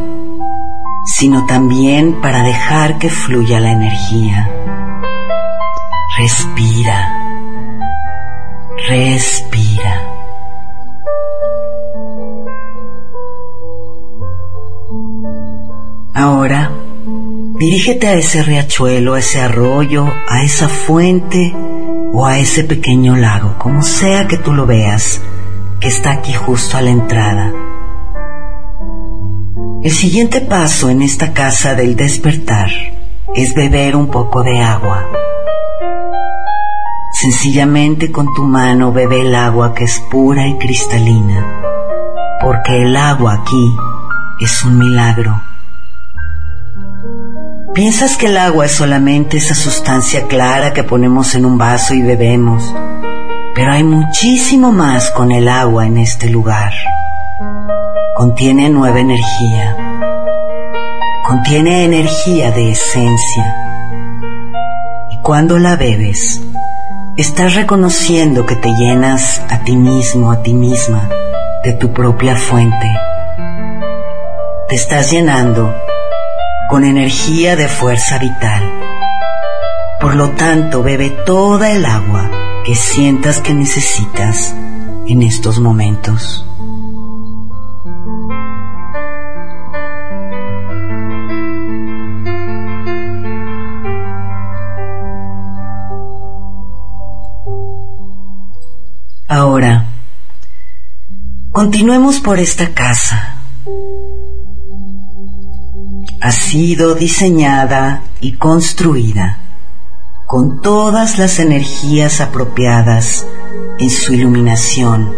sino 1.05 1.45
también 1.45 2.19
para 2.19 2.43
dejar 2.43 2.97
que 2.97 3.09
fluya 3.09 3.61
la 3.61 3.71
energía. 3.71 4.64
Respira, 6.17 7.09
respira. 8.87 10.01
Ahora, 16.13 16.71
dirígete 17.59 18.07
a 18.07 18.13
ese 18.13 18.43
riachuelo, 18.43 19.15
a 19.15 19.19
ese 19.19 19.41
arroyo, 19.41 20.07
a 20.29 20.43
esa 20.43 20.69
fuente 20.69 21.53
o 22.13 22.25
a 22.25 22.39
ese 22.39 22.63
pequeño 22.63 23.17
lago, 23.17 23.55
como 23.59 23.83
sea 23.83 24.25
que 24.25 24.37
tú 24.37 24.53
lo 24.53 24.65
veas, 24.65 25.19
que 25.81 25.89
está 25.89 26.11
aquí 26.11 26.31
justo 26.31 26.77
a 26.77 26.81
la 26.81 26.91
entrada. 26.91 27.51
El 29.83 29.91
siguiente 29.91 30.39
paso 30.39 30.89
en 30.89 31.01
esta 31.01 31.33
casa 31.33 31.75
del 31.75 31.97
despertar 31.97 32.69
es 33.35 33.53
beber 33.53 33.97
un 33.97 34.07
poco 34.07 34.43
de 34.43 34.61
agua. 34.61 35.24
Sencillamente 37.21 38.11
con 38.11 38.33
tu 38.33 38.43
mano 38.43 38.91
bebe 38.91 39.21
el 39.21 39.35
agua 39.35 39.73
que 39.73 39.85
es 39.85 40.01
pura 40.11 40.47
y 40.47 40.57
cristalina, 40.57 41.61
porque 42.41 42.83
el 42.83 42.97
agua 42.97 43.35
aquí 43.41 43.73
es 44.41 44.65
un 44.65 44.77
milagro. 44.77 45.41
¿Piensas 47.73 48.17
que 48.17 48.25
el 48.25 48.37
agua 48.37 48.65
es 48.65 48.73
solamente 48.73 49.37
esa 49.37 49.55
sustancia 49.55 50.27
clara 50.27 50.73
que 50.73 50.83
ponemos 50.83 51.35
en 51.35 51.45
un 51.45 51.57
vaso 51.57 51.93
y 51.93 52.01
bebemos? 52.01 52.75
Pero 53.55 53.71
hay 53.71 53.85
muchísimo 53.85 54.73
más 54.73 55.09
con 55.11 55.31
el 55.31 55.47
agua 55.47 55.87
en 55.87 55.97
este 55.97 56.29
lugar. 56.29 56.73
Contiene 58.17 58.69
nueva 58.69 58.99
energía. 58.99 59.77
Contiene 61.25 61.85
energía 61.85 62.51
de 62.51 62.71
esencia. 62.71 63.55
Y 65.11 65.21
cuando 65.21 65.57
la 65.59 65.77
bebes, 65.77 66.41
estás 67.17 67.55
reconociendo 67.55 68.45
que 68.45 68.55
te 68.57 68.69
llenas 68.73 69.41
a 69.49 69.63
ti 69.63 69.77
mismo, 69.77 70.31
a 70.31 70.41
ti 70.41 70.53
misma, 70.53 71.09
de 71.63 71.71
tu 71.73 71.93
propia 71.93 72.35
fuente. 72.35 72.87
Te 74.67 74.75
estás 74.75 75.11
llenando 75.11 75.73
con 76.69 76.83
energía 76.83 77.55
de 77.55 77.69
fuerza 77.69 78.17
vital. 78.17 78.69
Por 80.01 80.15
lo 80.15 80.31
tanto, 80.31 80.83
bebe 80.83 81.09
toda 81.09 81.71
el 81.71 81.85
agua 81.85 82.29
que 82.65 82.75
sientas 82.75 83.39
que 83.39 83.53
necesitas 83.53 84.53
en 85.07 85.21
estos 85.21 85.59
momentos. 85.59 86.45
Ahora, 99.37 99.87
continuemos 101.51 102.21
por 102.21 102.39
esta 102.39 102.73
casa. 102.73 103.35
Ha 106.21 106.31
sido 106.31 106.95
diseñada 106.95 108.03
y 108.21 108.37
construida 108.37 109.39
con 110.25 110.61
todas 110.61 111.19
las 111.19 111.39
energías 111.39 112.21
apropiadas 112.21 113.27
en 113.77 113.89
su 113.89 114.13
iluminación. 114.13 115.13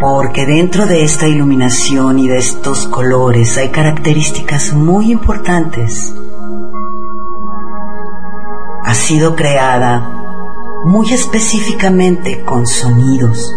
Porque 0.00 0.46
dentro 0.46 0.86
de 0.86 1.04
esta 1.04 1.28
iluminación 1.28 2.18
y 2.18 2.26
de 2.26 2.38
estos 2.38 2.88
colores 2.88 3.56
hay 3.58 3.68
características 3.68 4.72
muy 4.72 5.12
importantes. 5.12 6.12
Ha 8.84 8.94
sido 8.94 9.36
creada 9.36 10.23
muy 10.84 11.10
específicamente 11.12 12.42
con 12.44 12.66
sonidos. 12.66 13.54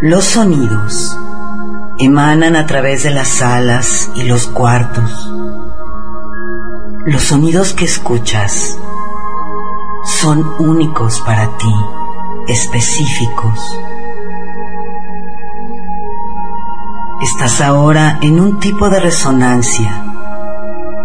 Los 0.00 0.24
sonidos 0.24 1.18
emanan 1.98 2.54
a 2.54 2.66
través 2.66 3.02
de 3.02 3.10
las 3.10 3.28
salas 3.28 4.10
y 4.14 4.22
los 4.22 4.46
cuartos. 4.46 5.32
Los 7.06 7.24
sonidos 7.24 7.74
que 7.74 7.84
escuchas 7.84 8.78
son 10.04 10.54
únicos 10.58 11.20
para 11.20 11.56
ti, 11.58 11.74
específicos. 12.46 13.78
Estás 17.20 17.60
ahora 17.60 18.18
en 18.22 18.38
un 18.38 18.60
tipo 18.60 18.88
de 18.90 19.00
resonancia 19.00 20.04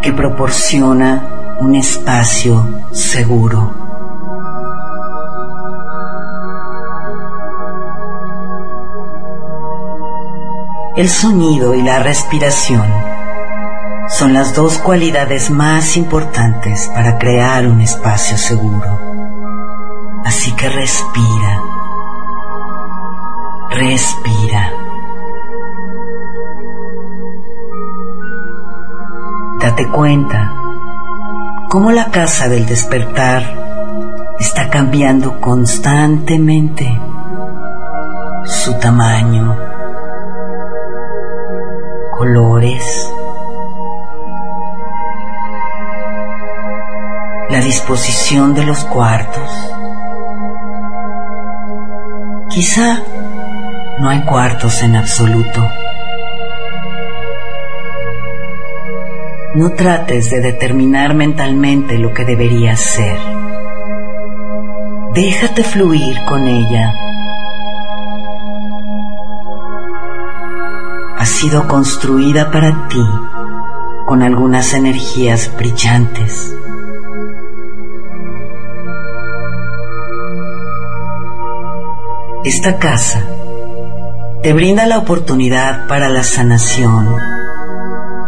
que 0.02 0.13
proporciona 0.13 1.39
un 1.60 1.75
espacio 1.75 2.86
seguro. 2.91 3.79
El 11.00 11.08
sonido 11.08 11.76
y 11.76 11.82
la 11.82 12.00
respiración 12.00 12.86
son 14.10 14.34
las 14.34 14.54
dos 14.54 14.80
cualidades 14.80 15.50
más 15.50 15.96
importantes 15.96 16.92
para 16.94 17.18
crear 17.18 17.66
un 17.68 17.80
espacio 17.80 18.38
seguro. 18.38 19.00
Así 20.26 20.52
que 20.58 20.68
respira, 20.68 21.62
respira. 23.70 24.72
Date 29.62 29.88
cuenta 29.88 30.54
cómo 31.70 31.92
la 31.92 32.12
casa 32.12 32.50
del 32.50 32.66
despertar 32.66 34.36
está 34.38 34.70
cambiando 34.70 35.40
constantemente 35.40 37.00
su 38.44 38.74
tamaño, 38.80 39.79
colores, 42.19 42.84
la 47.49 47.62
disposición 47.62 48.53
de 48.53 48.65
los 48.65 48.84
cuartos. 48.84 49.49
Quizá 52.49 53.01
no 53.99 54.10
hay 54.10 54.19
cuartos 54.23 54.84
en 54.84 54.97
absoluto. 54.97 55.65
No 59.55 59.71
trates 59.71 60.29
de 60.29 60.41
determinar 60.41 61.13
mentalmente 61.13 61.97
lo 61.99 62.13
que 62.13 62.25
deberías 62.25 62.82
ser. 62.82 63.17
Déjate 65.13 65.63
fluir 65.63 66.17
con 66.27 66.45
ella 66.49 66.93
sido 71.39 71.69
construida 71.69 72.52
para 72.52 72.89
ti 72.89 73.02
con 74.06 74.23
algunas 74.23 74.73
energías 74.73 75.49
brillantes. 75.58 76.54
Esta 82.43 82.78
casa 82.78 83.23
te 84.43 84.52
brinda 84.52 84.86
la 84.86 84.97
oportunidad 84.97 85.88
para 85.88 86.10
la 86.10 86.23
sanación, 86.23 87.08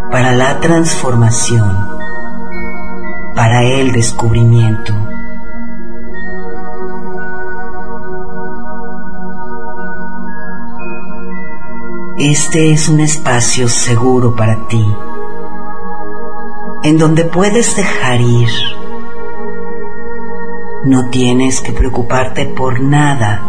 para 0.09 0.31
la 0.31 0.61
transformación, 0.61 1.89
para 3.35 3.63
el 3.63 3.91
descubrimiento. 3.91 4.93
Este 12.23 12.71
es 12.71 12.87
un 12.87 12.99
espacio 12.99 13.67
seguro 13.67 14.35
para 14.35 14.67
ti, 14.67 14.85
en 16.83 16.99
donde 16.99 17.25
puedes 17.25 17.75
dejar 17.75 18.21
ir. 18.21 18.47
No 20.85 21.09
tienes 21.09 21.61
que 21.61 21.71
preocuparte 21.71 22.45
por 22.45 22.79
nada 22.79 23.41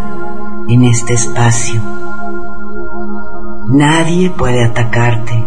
en 0.69 0.85
este 0.85 1.13
espacio. 1.13 1.83
Nadie 3.69 4.31
puede 4.31 4.65
atacarte. 4.65 5.45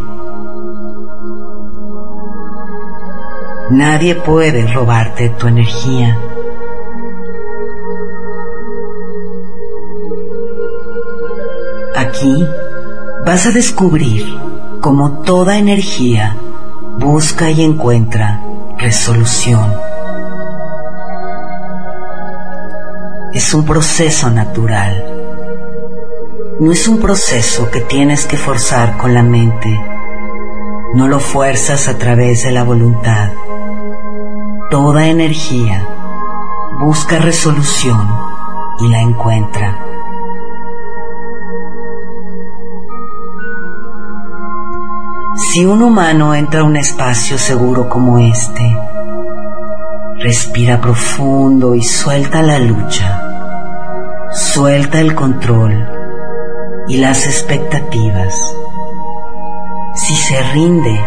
Nadie 3.71 4.13
puede 4.13 4.71
robarte 4.71 5.29
tu 5.29 5.47
energía. 5.47 6.15
Aquí 11.95 12.45
vas 13.25 13.47
a 13.47 13.51
descubrir 13.51 14.37
cómo 14.81 15.23
toda 15.23 15.57
energía 15.57 16.37
busca 16.99 17.49
y 17.49 17.63
encuentra 17.63 18.39
resolución. 18.77 19.73
Es 23.33 23.51
un 23.55 23.65
proceso 23.65 24.29
natural. 24.29 25.03
No 26.59 26.71
es 26.71 26.87
un 26.87 26.99
proceso 26.99 27.71
que 27.71 27.81
tienes 27.81 28.25
que 28.25 28.37
forzar 28.37 28.95
con 28.97 29.15
la 29.15 29.23
mente. 29.23 29.81
No 30.93 31.07
lo 31.07 31.19
fuerzas 31.19 31.87
a 31.87 31.97
través 31.97 32.43
de 32.43 32.51
la 32.51 32.63
voluntad. 32.63 33.31
Toda 34.69 35.07
energía 35.07 35.87
busca 36.79 37.17
resolución 37.17 38.07
y 38.81 38.87
la 38.87 39.01
encuentra. 39.01 39.94
Si 45.55 45.65
un 45.65 45.81
humano 45.81 46.35
entra 46.35 46.59
a 46.59 46.63
un 46.65 46.75
espacio 46.75 47.37
seguro 47.37 47.87
como 47.87 48.19
este, 48.19 48.77
respira 50.17 50.81
profundo 50.81 51.75
y 51.75 51.81
suelta 51.81 52.41
la 52.41 52.59
lucha, 52.59 53.21
suelta 54.33 54.99
el 54.99 55.15
control 55.15 55.87
y 56.89 56.97
las 56.97 57.25
expectativas. 57.25 58.37
Si 59.93 60.13
se 60.13 60.43
rinde 60.51 60.99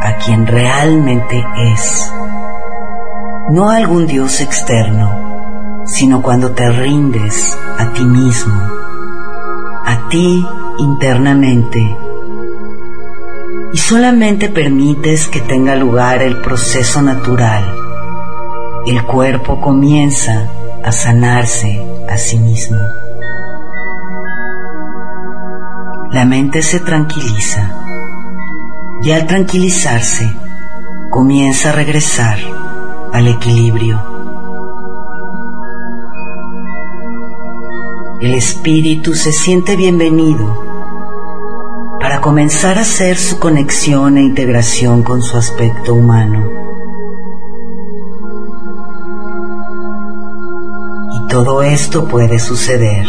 a 0.00 0.16
quien 0.24 0.46
realmente 0.46 1.44
es, 1.74 2.10
no 3.50 3.68
a 3.68 3.76
algún 3.76 4.06
Dios 4.06 4.40
externo, 4.40 5.84
sino 5.84 6.22
cuando 6.22 6.52
te 6.52 6.70
rindes 6.70 7.54
a 7.78 7.92
ti 7.92 8.06
mismo, 8.06 8.62
a 9.84 10.08
ti 10.08 10.42
internamente, 10.78 12.09
y 13.72 13.78
solamente 13.78 14.48
permites 14.48 15.28
que 15.28 15.40
tenga 15.40 15.76
lugar 15.76 16.22
el 16.22 16.40
proceso 16.40 17.02
natural, 17.02 17.64
el 18.86 19.04
cuerpo 19.04 19.60
comienza 19.60 20.48
a 20.84 20.90
sanarse 20.90 21.84
a 22.08 22.16
sí 22.16 22.38
mismo. 22.38 22.78
La 26.10 26.24
mente 26.24 26.62
se 26.62 26.80
tranquiliza 26.80 27.72
y 29.02 29.12
al 29.12 29.26
tranquilizarse 29.26 30.34
comienza 31.10 31.70
a 31.70 31.72
regresar 31.72 32.38
al 33.12 33.28
equilibrio. 33.28 34.00
El 38.20 38.34
espíritu 38.34 39.14
se 39.14 39.32
siente 39.32 39.76
bienvenido 39.76 40.79
para 42.10 42.22
comenzar 42.22 42.76
a 42.76 42.80
hacer 42.80 43.16
su 43.16 43.38
conexión 43.38 44.18
e 44.18 44.22
integración 44.22 45.04
con 45.04 45.22
su 45.22 45.36
aspecto 45.36 45.94
humano. 45.94 46.44
Y 51.12 51.28
todo 51.28 51.62
esto 51.62 52.08
puede 52.08 52.40
suceder 52.40 53.06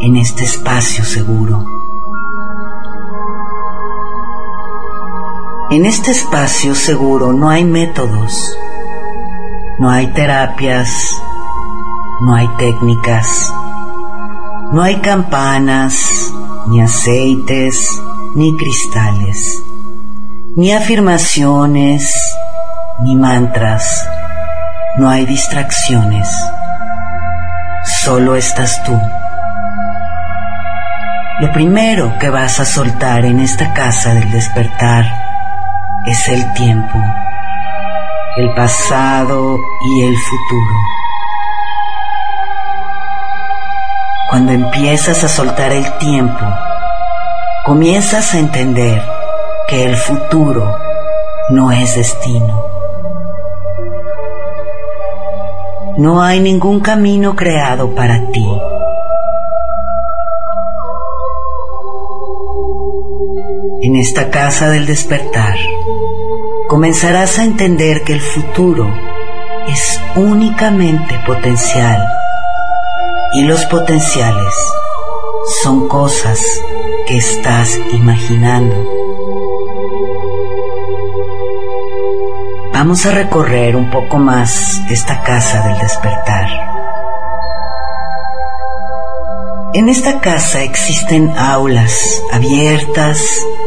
en 0.00 0.16
este 0.16 0.44
espacio 0.44 1.04
seguro. 1.04 1.66
En 5.70 5.84
este 5.84 6.12
espacio 6.12 6.74
seguro 6.74 7.34
no 7.34 7.50
hay 7.50 7.66
métodos, 7.66 8.56
no 9.78 9.90
hay 9.90 10.06
terapias, 10.14 11.22
no 12.22 12.34
hay 12.34 12.48
técnicas, 12.56 13.52
no 14.72 14.80
hay 14.80 14.96
campanas, 15.02 16.32
ni 16.66 16.80
aceites, 16.80 17.76
ni 18.34 18.56
cristales, 18.56 19.62
ni 20.56 20.72
afirmaciones, 20.72 22.14
ni 23.00 23.16
mantras. 23.16 24.08
No 24.96 25.08
hay 25.08 25.26
distracciones. 25.26 26.28
Solo 28.04 28.36
estás 28.36 28.82
tú. 28.84 28.98
Lo 31.40 31.52
primero 31.52 32.16
que 32.20 32.30
vas 32.30 32.60
a 32.60 32.64
soltar 32.64 33.24
en 33.24 33.40
esta 33.40 33.72
casa 33.72 34.14
del 34.14 34.30
despertar 34.30 35.04
es 36.06 36.28
el 36.28 36.52
tiempo, 36.54 36.98
el 38.36 38.52
pasado 38.54 39.58
y 39.84 40.02
el 40.04 40.16
futuro. 40.16 41.01
Cuando 44.32 44.52
empiezas 44.52 45.24
a 45.24 45.28
soltar 45.28 45.72
el 45.72 45.84
tiempo, 45.98 46.40
comienzas 47.66 48.32
a 48.32 48.38
entender 48.38 49.02
que 49.68 49.84
el 49.84 49.94
futuro 49.94 50.74
no 51.50 51.70
es 51.70 51.96
destino. 51.96 52.64
No 55.98 56.22
hay 56.22 56.40
ningún 56.40 56.80
camino 56.80 57.36
creado 57.36 57.94
para 57.94 58.26
ti. 58.28 58.48
En 63.82 63.96
esta 63.96 64.30
casa 64.30 64.70
del 64.70 64.86
despertar, 64.86 65.58
comenzarás 66.68 67.38
a 67.38 67.44
entender 67.44 68.02
que 68.02 68.14
el 68.14 68.22
futuro 68.22 68.90
es 69.68 70.00
únicamente 70.16 71.20
potencial 71.26 72.21
y 73.34 73.44
los 73.44 73.64
potenciales 73.66 74.54
son 75.62 75.88
cosas 75.88 76.38
que 77.06 77.16
estás 77.16 77.78
imaginando. 77.92 78.74
Vamos 82.72 83.06
a 83.06 83.12
recorrer 83.12 83.76
un 83.76 83.90
poco 83.90 84.18
más 84.18 84.80
esta 84.90 85.22
casa 85.22 85.66
del 85.66 85.78
despertar. 85.78 86.48
En 89.74 89.88
esta 89.88 90.20
casa 90.20 90.62
existen 90.62 91.32
aulas 91.38 92.22
abiertas, 92.32 93.22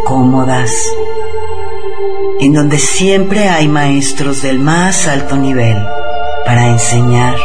cómodas, 0.05 0.71
en 2.39 2.53
donde 2.53 2.77
siempre 2.77 3.49
hay 3.49 3.67
maestros 3.67 4.43
del 4.43 4.59
más 4.59 5.07
alto 5.07 5.37
nivel 5.37 5.77
para 6.45 6.67
enseñar 6.67 7.35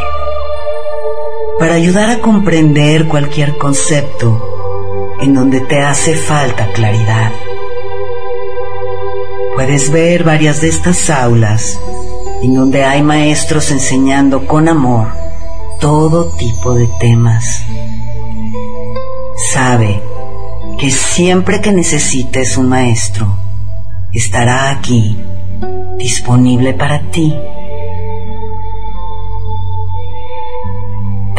para 1.60 1.74
ayudar 1.74 2.08
a 2.08 2.20
comprender 2.20 3.06
cualquier 3.06 3.58
concepto 3.58 5.14
en 5.20 5.34
donde 5.34 5.60
te 5.60 5.82
hace 5.82 6.14
falta 6.14 6.72
claridad. 6.72 7.30
Puedes 9.54 9.92
ver 9.92 10.24
varias 10.24 10.62
de 10.62 10.68
estas 10.68 11.10
aulas 11.10 11.78
en 12.42 12.54
donde 12.54 12.86
hay 12.86 13.02
maestros 13.02 13.70
enseñando 13.70 14.46
con 14.46 14.68
amor 14.68 15.08
todo 15.80 16.30
tipo 16.38 16.74
de 16.74 16.88
temas. 16.98 17.62
Sabe 19.52 20.02
que 20.78 20.90
siempre 20.90 21.60
que 21.60 21.72
necesites 21.72 22.56
un 22.56 22.70
maestro, 22.70 23.36
estará 24.14 24.70
aquí, 24.70 25.14
disponible 25.98 26.72
para 26.72 27.02
ti 27.10 27.34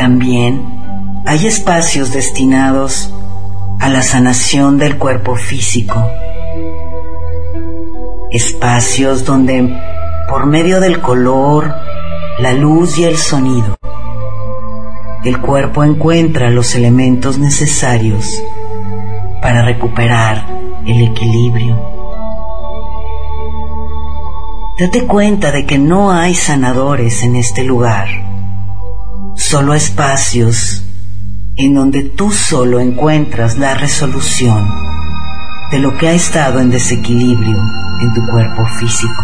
También 0.02 1.22
hay 1.28 1.46
espacios 1.46 2.12
destinados 2.12 3.14
a 3.80 3.88
la 3.88 4.02
sanación 4.02 4.80
del 4.80 4.98
cuerpo 4.98 5.36
físico. 5.36 6.04
Espacios 8.32 9.26
donde 9.26 9.80
por 10.28 10.48
medio 10.48 10.80
del 10.80 11.02
color, 11.02 11.76
la 12.40 12.52
luz 12.54 12.98
y 12.98 13.04
el 13.04 13.16
sonido, 13.16 13.78
el 15.24 15.40
cuerpo 15.40 15.84
encuentra 15.84 16.50
los 16.50 16.74
elementos 16.74 17.38
necesarios 17.38 18.42
para 19.40 19.62
recuperar 19.62 20.48
el 20.84 21.10
equilibrio. 21.10 21.80
Date 24.80 25.06
cuenta 25.06 25.52
de 25.52 25.68
que 25.68 25.78
no 25.78 26.12
hay 26.12 26.34
sanadores 26.34 27.22
en 27.22 27.36
este 27.36 27.64
lugar 27.64 28.31
solo 29.42 29.74
espacios 29.74 30.84
en 31.58 31.74
donde 31.74 32.04
tú 32.04 32.32
solo 32.32 32.80
encuentras 32.80 33.58
la 33.58 33.74
resolución 33.74 34.72
de 35.72 35.80
lo 35.80 35.98
que 35.98 36.10
ha 36.10 36.14
estado 36.14 36.60
en 36.60 36.70
desequilibrio 36.70 37.58
en 38.02 38.14
tu 38.14 38.26
cuerpo 38.28 38.66
físico. 38.80 39.24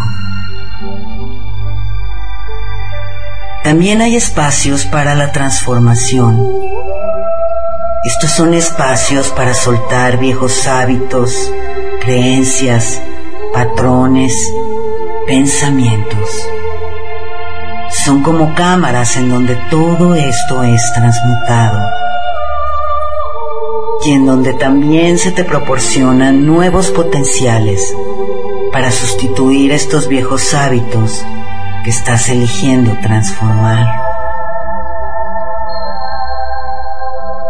También 3.62 4.02
hay 4.02 4.16
espacios 4.16 4.84
para 4.86 5.14
la 5.14 5.30
transformación. 5.30 6.38
Estos 8.04 8.30
son 8.30 8.54
espacios 8.54 9.28
para 9.28 9.54
soltar 9.54 10.18
viejos 10.18 10.66
hábitos, 10.66 11.52
creencias, 12.00 13.00
patrones, 13.54 14.34
pensamientos 15.26 16.28
son 18.08 18.22
como 18.22 18.54
cámaras 18.54 19.18
en 19.18 19.28
donde 19.28 19.54
todo 19.68 20.14
esto 20.14 20.62
es 20.62 20.80
transmutado. 20.94 21.78
y 24.06 24.12
en 24.12 24.24
donde 24.24 24.54
también 24.54 25.18
se 25.18 25.30
te 25.30 25.44
proporcionan 25.44 26.46
nuevos 26.46 26.88
potenciales 26.88 27.94
para 28.72 28.90
sustituir 28.90 29.72
estos 29.72 30.08
viejos 30.08 30.54
hábitos 30.54 31.22
que 31.84 31.90
estás 31.90 32.30
eligiendo 32.30 32.96
transformar. 33.02 33.86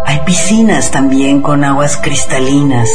Hay 0.06 0.18
piscinas 0.26 0.90
también 0.90 1.40
con 1.40 1.62
aguas 1.62 1.98
cristalinas 1.98 2.90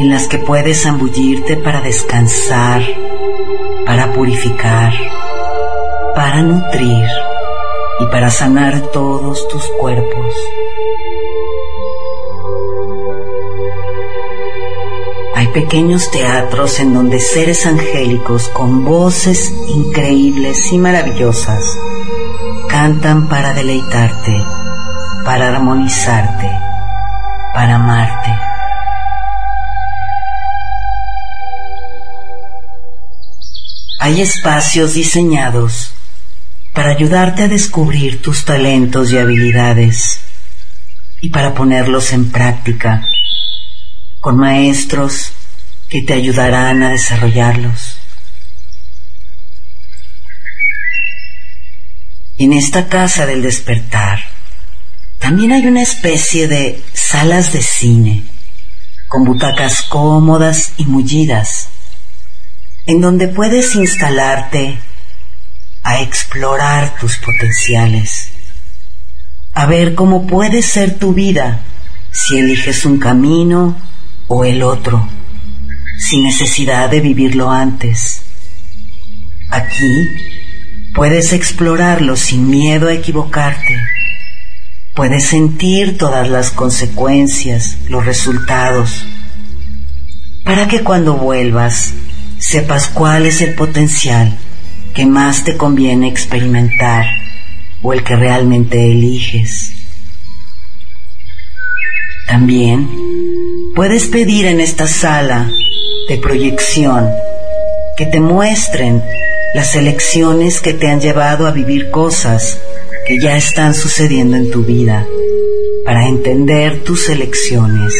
en 0.00 0.10
las 0.10 0.26
que 0.26 0.38
puedes 0.38 0.82
zambullirte 0.82 1.56
para 1.56 1.82
descansar, 1.82 2.82
para 3.86 4.12
purificar, 4.12 4.92
para 6.28 6.42
nutrir 6.42 7.08
y 8.00 8.06
para 8.08 8.30
sanar 8.30 8.82
todos 8.92 9.48
tus 9.48 9.62
cuerpos. 9.80 10.34
Hay 15.34 15.46
pequeños 15.54 16.10
teatros 16.10 16.80
en 16.80 16.92
donde 16.92 17.18
seres 17.18 17.64
angélicos 17.64 18.50
con 18.50 18.84
voces 18.84 19.54
increíbles 19.68 20.70
y 20.70 20.76
maravillosas 20.76 21.64
cantan 22.68 23.30
para 23.30 23.54
deleitarte, 23.54 24.44
para 25.24 25.48
armonizarte, 25.48 26.50
para 27.54 27.76
amarte. 27.76 28.36
Hay 33.98 34.20
espacios 34.20 34.92
diseñados 34.92 35.87
para 36.78 36.90
ayudarte 36.90 37.42
a 37.42 37.48
descubrir 37.48 38.22
tus 38.22 38.44
talentos 38.44 39.10
y 39.10 39.18
habilidades 39.18 40.20
y 41.20 41.30
para 41.30 41.52
ponerlos 41.52 42.12
en 42.12 42.30
práctica 42.30 43.10
con 44.20 44.36
maestros 44.36 45.32
que 45.88 46.02
te 46.02 46.12
ayudarán 46.12 46.84
a 46.84 46.90
desarrollarlos. 46.90 47.96
En 52.36 52.52
esta 52.52 52.86
casa 52.86 53.26
del 53.26 53.42
despertar 53.42 54.20
también 55.18 55.50
hay 55.50 55.66
una 55.66 55.82
especie 55.82 56.46
de 56.46 56.80
salas 56.92 57.52
de 57.52 57.62
cine 57.62 58.22
con 59.08 59.24
butacas 59.24 59.82
cómodas 59.82 60.74
y 60.76 60.84
mullidas 60.84 61.70
en 62.86 63.00
donde 63.00 63.26
puedes 63.26 63.74
instalarte 63.74 64.78
a 65.82 66.00
explorar 66.00 66.96
tus 66.98 67.16
potenciales, 67.16 68.28
a 69.52 69.66
ver 69.66 69.94
cómo 69.94 70.26
puede 70.26 70.62
ser 70.62 70.98
tu 70.98 71.14
vida 71.14 71.60
si 72.10 72.38
eliges 72.38 72.84
un 72.84 72.98
camino 72.98 73.76
o 74.26 74.44
el 74.44 74.62
otro, 74.62 75.08
sin 75.98 76.24
necesidad 76.24 76.90
de 76.90 77.00
vivirlo 77.00 77.50
antes. 77.50 78.22
Aquí 79.50 80.10
puedes 80.94 81.32
explorarlo 81.32 82.16
sin 82.16 82.50
miedo 82.50 82.88
a 82.88 82.94
equivocarte. 82.94 83.76
Puedes 84.94 85.26
sentir 85.26 85.96
todas 85.96 86.28
las 86.28 86.50
consecuencias, 86.50 87.78
los 87.88 88.04
resultados, 88.04 89.06
para 90.44 90.66
que 90.66 90.82
cuando 90.82 91.14
vuelvas 91.14 91.92
sepas 92.38 92.88
cuál 92.88 93.26
es 93.26 93.40
el 93.40 93.54
potencial 93.54 94.36
que 94.98 95.06
más 95.06 95.44
te 95.44 95.56
conviene 95.56 96.08
experimentar 96.08 97.06
o 97.82 97.92
el 97.92 98.02
que 98.02 98.16
realmente 98.16 98.90
eliges. 98.90 99.72
También 102.26 102.88
puedes 103.76 104.08
pedir 104.08 104.46
en 104.46 104.58
esta 104.58 104.88
sala 104.88 105.48
de 106.08 106.18
proyección 106.18 107.08
que 107.96 108.06
te 108.06 108.18
muestren 108.18 109.00
las 109.54 109.76
elecciones 109.76 110.60
que 110.60 110.72
te 110.72 110.88
han 110.88 111.00
llevado 111.00 111.46
a 111.46 111.52
vivir 111.52 111.92
cosas 111.92 112.60
que 113.06 113.20
ya 113.20 113.36
están 113.36 113.74
sucediendo 113.74 114.36
en 114.36 114.50
tu 114.50 114.64
vida 114.64 115.06
para 115.84 116.08
entender 116.08 116.82
tus 116.82 117.08
elecciones 117.08 117.94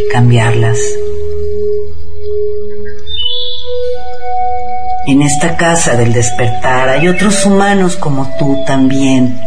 y 0.00 0.10
cambiarlas. 0.10 0.78
En 5.06 5.20
esta 5.20 5.58
casa 5.58 5.96
del 5.96 6.14
despertar 6.14 6.88
hay 6.88 7.08
otros 7.08 7.44
humanos 7.44 7.96
como 7.96 8.34
tú 8.38 8.64
también 8.66 9.38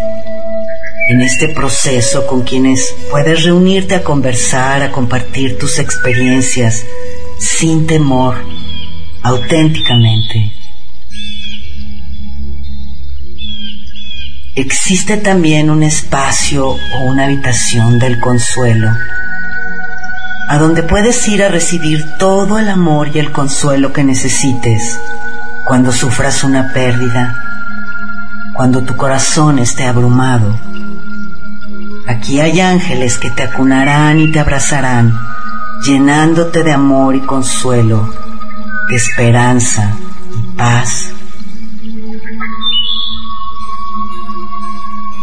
en 1.10 1.22
este 1.22 1.50
proceso 1.50 2.28
con 2.28 2.44
quienes 2.44 2.94
puedes 3.10 3.44
reunirte 3.44 3.96
a 3.96 4.04
conversar, 4.04 4.84
a 4.84 4.92
compartir 4.92 5.58
tus 5.58 5.80
experiencias 5.80 6.86
sin 7.40 7.88
temor, 7.88 8.36
auténticamente. 9.24 10.52
Existe 14.54 15.18
también 15.18 15.72
un 15.72 15.82
espacio 15.82 16.68
o 16.68 17.04
una 17.06 17.26
habitación 17.26 17.98
del 17.98 18.20
consuelo, 18.20 18.92
a 20.50 20.58
donde 20.60 20.84
puedes 20.84 21.28
ir 21.28 21.42
a 21.42 21.50
recibir 21.50 22.04
todo 22.20 22.60
el 22.60 22.70
amor 22.70 23.10
y 23.12 23.18
el 23.18 23.32
consuelo 23.32 23.92
que 23.92 24.04
necesites 24.04 25.00
cuando 25.68 25.92
sufras 25.92 26.44
una 26.44 26.74
pérdida, 26.74 27.36
cuando 28.54 28.84
tu 28.84 28.96
corazón 28.96 29.60
esté 29.60 29.86
abrumado 29.86 30.58
Aquí 32.08 32.40
hay 32.40 32.62
ángeles 32.62 33.18
que 33.18 33.30
te 33.30 33.44
acunarán 33.44 34.20
y 34.20 34.32
te 34.32 34.40
abrazarán, 34.40 35.14
llenándote 35.84 36.64
de 36.64 36.72
amor 36.72 37.18
y 37.18 37.20
consuelo, 37.20 38.14
de 38.90 38.96
esperanza 38.96 39.94
y 40.34 40.58
paz. 40.58 41.12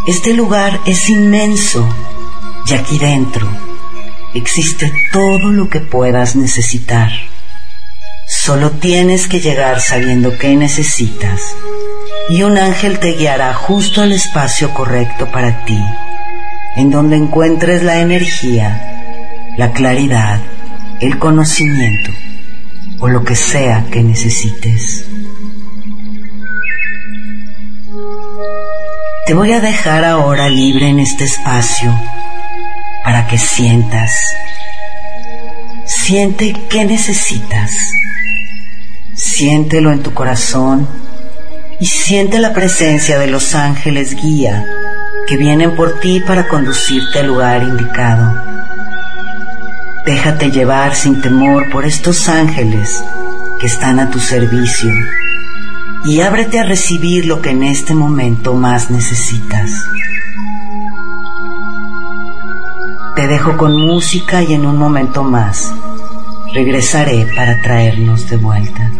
Este 0.06 0.34
lugar 0.34 0.78
es 0.84 1.08
inmenso 1.08 1.88
y 2.66 2.74
aquí 2.74 2.98
dentro 2.98 3.48
existe 4.34 4.92
todo 5.10 5.50
lo 5.50 5.70
que 5.70 5.80
puedas 5.80 6.36
necesitar. 6.36 7.10
Solo 8.26 8.70
tienes 8.70 9.28
que 9.28 9.40
llegar 9.40 9.80
sabiendo 9.80 10.36
qué 10.38 10.56
necesitas 10.56 11.40
y 12.28 12.42
un 12.42 12.56
ángel 12.56 12.98
te 12.98 13.12
guiará 13.12 13.52
justo 13.54 14.00
al 14.00 14.12
espacio 14.12 14.72
correcto 14.72 15.30
para 15.30 15.64
ti 15.64 15.78
en 16.76 16.90
donde 16.90 17.16
encuentres 17.16 17.82
la 17.82 18.00
energía, 18.00 19.52
la 19.56 19.72
claridad, 19.72 20.40
el 21.00 21.18
conocimiento 21.18 22.10
o 22.98 23.08
lo 23.08 23.24
que 23.24 23.36
sea 23.36 23.86
que 23.90 24.02
necesites. 24.02 25.06
Te 29.26 29.34
voy 29.34 29.52
a 29.52 29.60
dejar 29.60 30.04
ahora 30.04 30.48
libre 30.48 30.88
en 30.88 30.98
este 30.98 31.24
espacio 31.24 31.94
para 33.04 33.26
que 33.26 33.38
sientas. 33.38 34.12
Siente 35.86 36.54
qué 36.68 36.84
necesitas. 36.84 37.70
Siéntelo 39.14 39.92
en 39.92 40.02
tu 40.02 40.12
corazón 40.12 40.88
y 41.78 41.86
siente 41.86 42.40
la 42.40 42.52
presencia 42.52 43.16
de 43.16 43.28
los 43.28 43.54
ángeles 43.54 44.16
guía 44.20 44.66
que 45.28 45.36
vienen 45.36 45.76
por 45.76 46.00
ti 46.00 46.20
para 46.26 46.48
conducirte 46.48 47.20
al 47.20 47.28
lugar 47.28 47.62
indicado. 47.62 48.42
Déjate 50.04 50.50
llevar 50.50 50.96
sin 50.96 51.22
temor 51.22 51.70
por 51.70 51.84
estos 51.84 52.28
ángeles 52.28 53.04
que 53.60 53.66
están 53.66 54.00
a 54.00 54.10
tu 54.10 54.18
servicio 54.18 54.90
y 56.04 56.20
ábrete 56.20 56.58
a 56.58 56.64
recibir 56.64 57.24
lo 57.26 57.40
que 57.40 57.50
en 57.50 57.62
este 57.62 57.94
momento 57.94 58.54
más 58.54 58.90
necesitas. 58.90 59.70
Te 63.14 63.28
dejo 63.28 63.56
con 63.56 63.80
música 63.80 64.42
y 64.42 64.54
en 64.54 64.66
un 64.66 64.76
momento 64.76 65.22
más 65.22 65.72
regresaré 66.54 67.26
para 67.34 67.60
traernos 67.60 68.30
de 68.30 68.36
vuelta. 68.36 68.90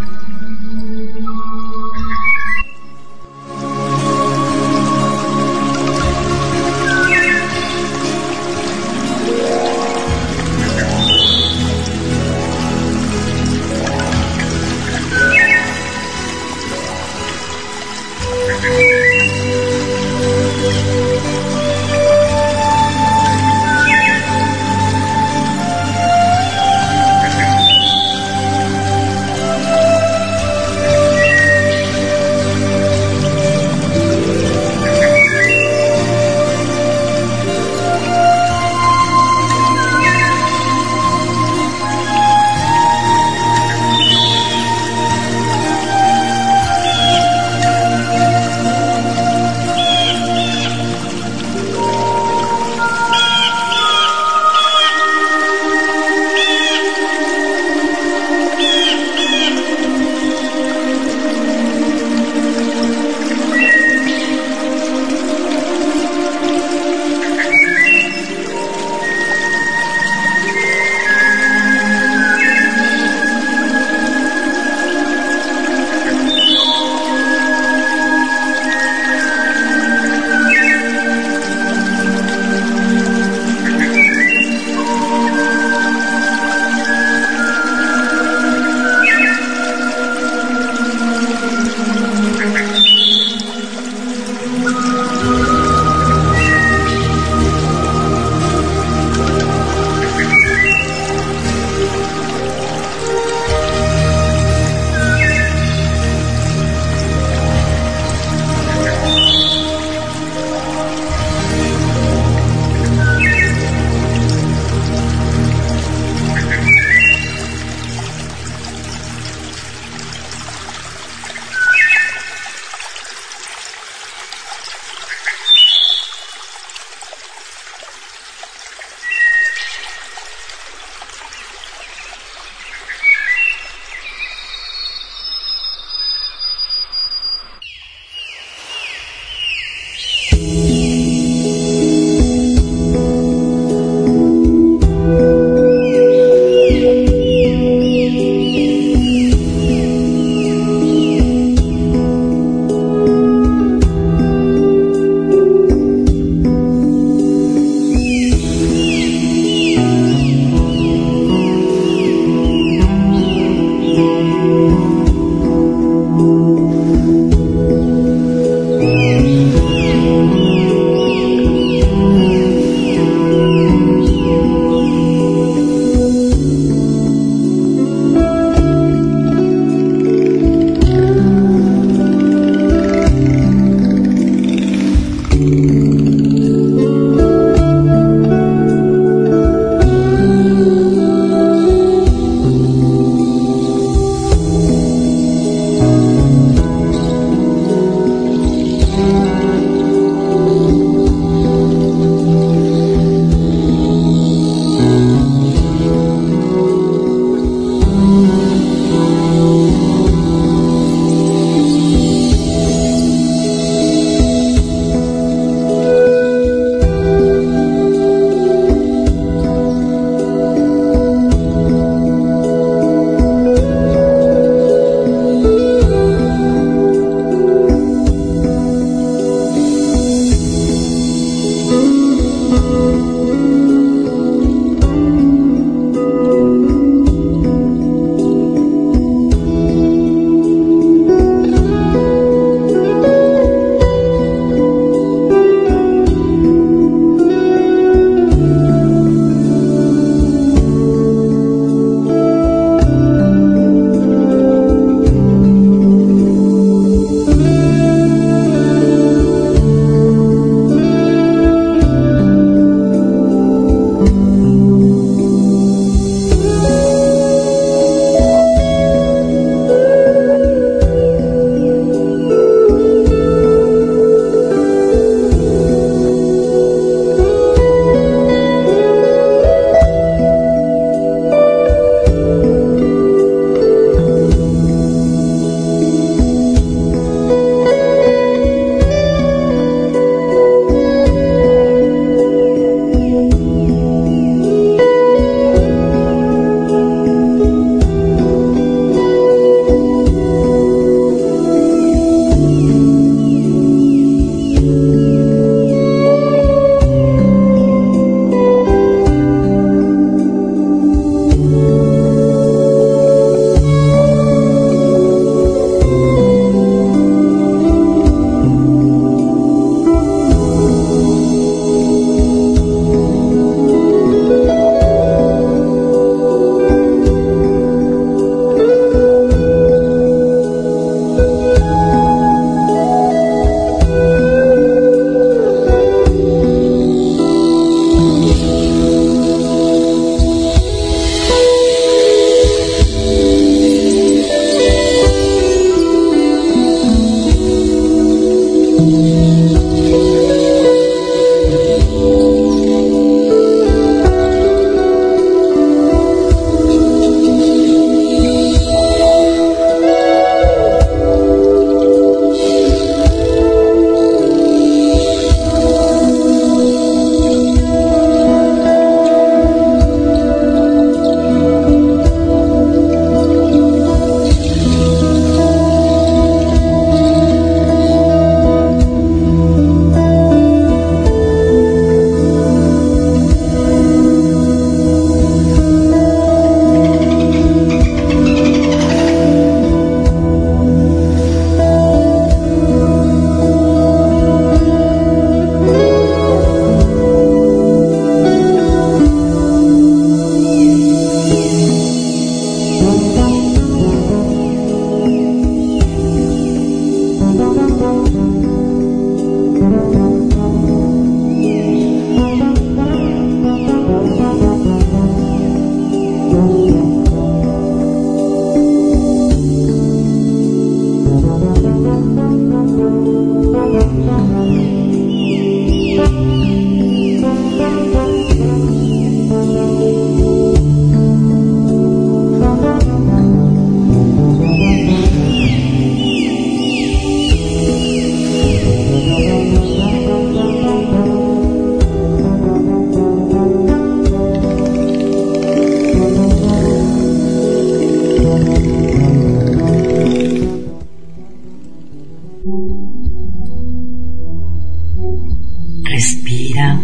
Respira. 455.95 456.80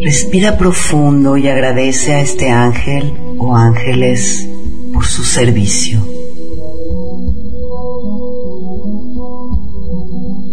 Respira 0.00 0.58
profundo 0.58 1.36
y 1.36 1.46
agradece 1.46 2.12
a 2.12 2.20
este 2.22 2.50
ángel 2.50 3.14
o 3.38 3.54
ángeles 3.54 4.48
por 4.92 5.06
su 5.06 5.22
servicio. 5.22 6.04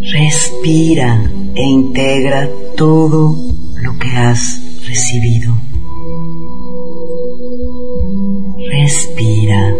Respira 0.01 1.32
e 1.55 1.64
integra 1.64 2.47
todo 2.78 3.36
lo 3.82 3.97
que 3.97 4.09
has 4.09 4.61
recibido. 4.86 5.57
Respira 8.70 9.76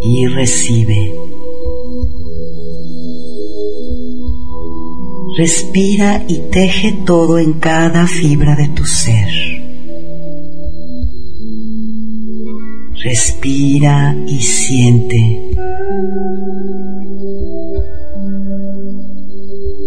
y 0.00 0.28
recibe. 0.28 1.35
Respira 5.36 6.24
y 6.26 6.38
teje 6.50 6.94
todo 7.04 7.38
en 7.38 7.54
cada 7.60 8.06
fibra 8.06 8.56
de 8.56 8.68
tu 8.68 8.86
ser. 8.86 9.28
Respira 13.04 14.16
y 14.26 14.40
siente. 14.40 15.42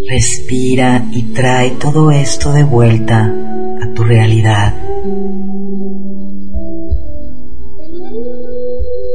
Respira 0.08 1.04
y 1.12 1.22
trae 1.34 1.70
todo 1.72 2.12
esto 2.12 2.52
de 2.52 2.62
vuelta 2.62 3.34
a 3.82 3.92
tu 3.92 4.04
realidad. 4.04 4.72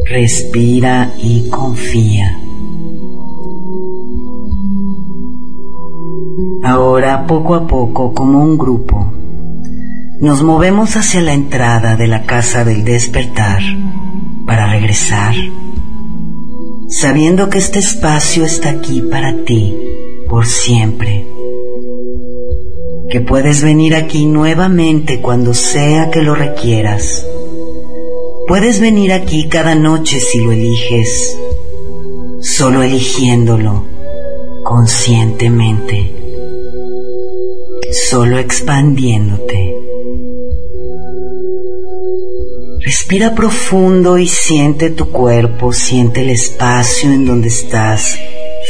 Respira 0.09 1.13
y 1.17 1.49
confía. 1.49 2.45
Ahora, 6.63 7.27
poco 7.27 7.55
a 7.55 7.65
poco, 7.65 8.13
como 8.13 8.43
un 8.43 8.57
grupo, 8.57 9.13
nos 10.19 10.43
movemos 10.43 10.97
hacia 10.97 11.21
la 11.21 11.33
entrada 11.33 11.95
de 11.95 12.07
la 12.07 12.23
casa 12.23 12.65
del 12.65 12.83
despertar 12.83 13.61
para 14.45 14.69
regresar, 14.69 15.33
sabiendo 16.89 17.49
que 17.49 17.59
este 17.59 17.79
espacio 17.79 18.43
está 18.43 18.69
aquí 18.69 19.01
para 19.01 19.45
ti 19.45 19.77
por 20.27 20.45
siempre, 20.45 21.25
que 23.09 23.21
puedes 23.21 23.63
venir 23.63 23.95
aquí 23.95 24.25
nuevamente 24.25 25.21
cuando 25.21 25.53
sea 25.53 26.11
que 26.11 26.21
lo 26.21 26.36
requieras. 26.36 27.25
Puedes 28.47 28.81
venir 28.81 29.13
aquí 29.13 29.47
cada 29.47 29.73
noche 29.75 30.19
si 30.19 30.43
lo 30.43 30.51
eliges, 30.51 31.38
solo 32.41 32.83
eligiéndolo 32.83 33.86
conscientemente 34.63 36.24
solo 37.91 38.38
expandiéndote. 38.38 39.73
Respira 42.86 43.33
profundo 43.33 44.19
y 44.19 44.27
siente 44.27 44.91
tu 44.91 45.09
cuerpo, 45.11 45.73
siente 45.73 46.21
el 46.21 46.29
espacio 46.29 47.11
en 47.11 47.25
donde 47.25 47.47
estás 47.47 48.19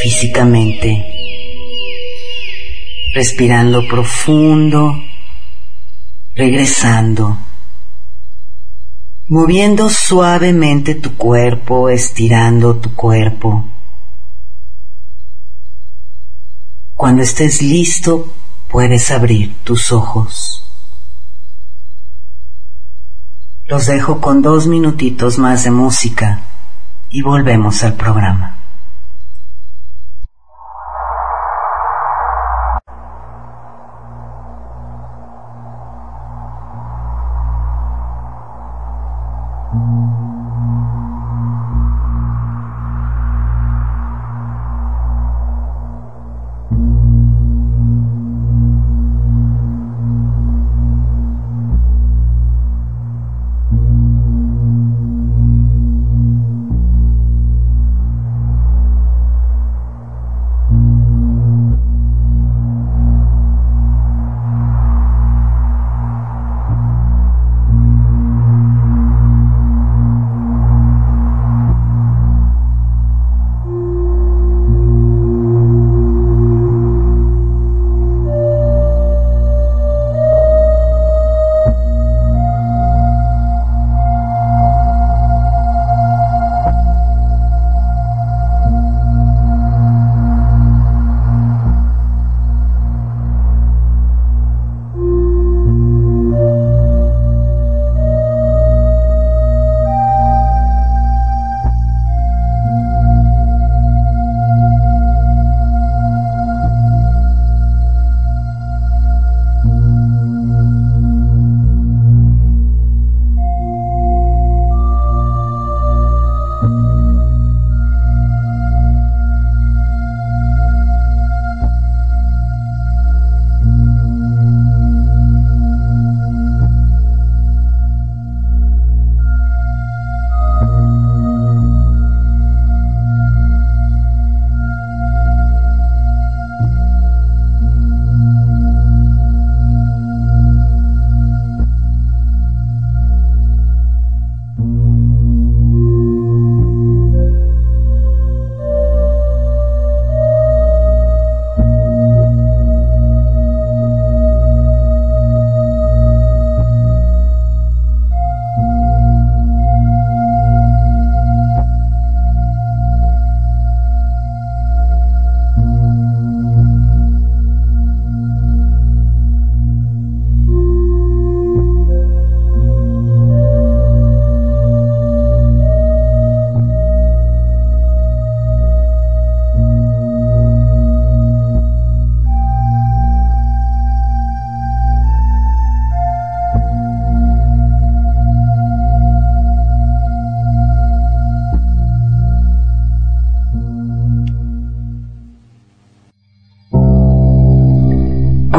físicamente. 0.02 1.06
Respirando 3.14 3.86
profundo, 3.90 4.96
regresando, 6.34 7.38
moviendo 9.28 9.90
suavemente 9.90 10.96
tu 10.96 11.18
cuerpo, 11.18 11.90
estirando 11.90 12.78
tu 12.78 12.96
cuerpo. 12.96 13.66
Cuando 16.94 17.22
estés 17.22 17.62
listo, 17.62 18.34
puedes 18.76 19.10
abrir 19.10 19.56
tus 19.64 19.94
ojos. 19.94 20.62
Los 23.68 23.86
dejo 23.86 24.20
con 24.20 24.42
dos 24.42 24.68
minutitos 24.68 25.38
más 25.38 25.64
de 25.64 25.72
música 25.72 26.42
y 27.10 27.22
volvemos 27.22 27.86
al 27.86 27.94
programa. 27.94 28.65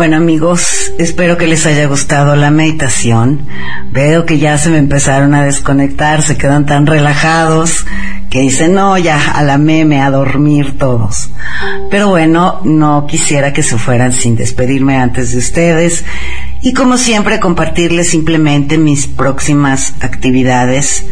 Bueno 0.06 0.18
amigos, 0.18 0.92
espero 0.98 1.36
que 1.36 1.48
les 1.48 1.66
haya 1.66 1.84
gustado 1.86 2.36
la 2.36 2.52
meditación. 2.52 3.40
Veo 3.90 4.24
que 4.24 4.38
ya 4.38 4.56
se 4.56 4.70
me 4.70 4.78
empezaron 4.78 5.34
a 5.34 5.44
desconectar, 5.44 6.22
se 6.22 6.36
quedan 6.36 6.64
tan 6.64 6.86
relajados 6.86 7.84
que 8.30 8.38
dicen, 8.38 8.74
no, 8.74 8.96
ya 8.98 9.32
a 9.32 9.42
la 9.42 9.58
meme, 9.58 10.00
a 10.00 10.12
dormir 10.12 10.78
todos. 10.78 11.30
Pero 11.90 12.10
bueno, 12.10 12.60
no 12.62 13.08
quisiera 13.08 13.52
que 13.52 13.64
se 13.64 13.78
fueran 13.78 14.12
sin 14.12 14.36
despedirme 14.36 14.96
antes 14.96 15.32
de 15.32 15.38
ustedes. 15.38 16.04
Y 16.62 16.72
como 16.72 16.98
siempre, 16.98 17.40
compartirles 17.40 18.08
simplemente 18.08 18.78
mis 18.78 19.08
próximas 19.08 19.92
actividades. 20.02 21.04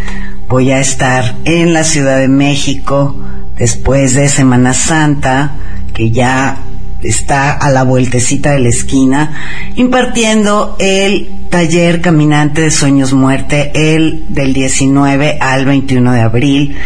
Voy 0.49 0.70
a 0.70 0.78
estar 0.78 1.34
en 1.45 1.72
la 1.72 1.82
Ciudad 1.82 2.18
de 2.18 2.28
México 2.28 3.16
después 3.59 4.14
de 4.14 4.28
Semana 4.28 4.72
Santa, 4.72 5.57
que 5.92 6.12
ya 6.12 6.59
está 7.05 7.53
a 7.53 7.71
la 7.71 7.85
vueltecita 7.85 8.53
de 8.53 8.61
la 8.61 8.69
esquina, 8.69 9.73
impartiendo 9.77 10.77
el 10.79 11.29
taller 11.51 12.01
Caminante 12.01 12.63
de 12.63 12.71
Sueños 12.71 13.13
Muerte, 13.13 13.71
el 13.75 14.25
del 14.29 14.53
19 14.53 15.39
al 15.41 15.65
21 15.65 16.13
de 16.13 16.21
abril, 16.21 16.77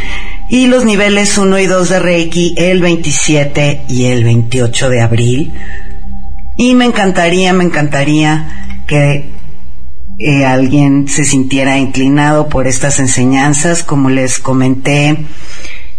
y 0.51 0.67
los 0.67 0.85
niveles 0.85 1.39
1 1.39 1.59
y 1.59 1.67
2 1.67 1.89
de 1.89 1.99
Reiki 2.01 2.55
el 2.57 2.81
27 2.81 3.83
y 3.89 4.07
el 4.07 4.25
28 4.25 4.91
de 4.91 5.01
abril. 5.01 5.53
Y 6.57 6.75
me 6.75 6.87
encantaría, 6.87 7.53
me 7.53 7.65
encantaría 7.65 8.67
que 8.87 9.31
eh, 10.19 10.45
alguien 10.45 11.07
se 11.07 11.25
sintiera 11.25 11.79
inclinado 11.79 12.49
por 12.49 12.67
estas 12.67 12.99
enseñanzas, 12.99 13.85
como 13.85 14.11
les 14.11 14.39
comenté 14.39 15.17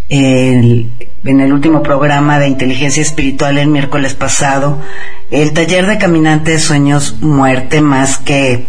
en 0.10 0.91
el 1.24 1.53
último 1.53 1.84
programa 1.84 2.39
de 2.39 2.47
inteligencia 2.47 3.01
espiritual 3.01 3.57
el 3.57 3.68
miércoles 3.68 4.16
pasado, 4.16 4.80
el 5.32 5.53
taller 5.53 5.86
de 5.86 5.97
caminante 5.97 6.51
de 6.51 6.60
sueños 6.60 7.22
muerte 7.22 7.82
más 7.82 8.18
que 8.18 8.66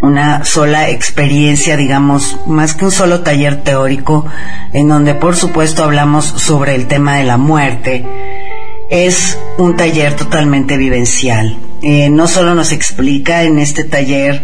una 0.00 0.44
sola 0.44 0.90
experiencia, 0.90 1.76
digamos, 1.76 2.38
más 2.46 2.74
que 2.74 2.84
un 2.84 2.92
solo 2.92 3.20
taller 3.20 3.62
teórico, 3.62 4.26
en 4.72 4.88
donde 4.88 5.14
por 5.14 5.36
supuesto 5.36 5.82
hablamos 5.82 6.24
sobre 6.24 6.74
el 6.74 6.86
tema 6.86 7.16
de 7.16 7.24
la 7.24 7.36
muerte, 7.36 8.04
es 8.90 9.38
un 9.58 9.76
taller 9.76 10.14
totalmente 10.14 10.76
vivencial. 10.76 11.56
Eh, 11.82 12.10
no 12.10 12.26
solo 12.26 12.54
nos 12.54 12.72
explica 12.72 13.42
en 13.42 13.58
este 13.58 13.84
taller 13.84 14.42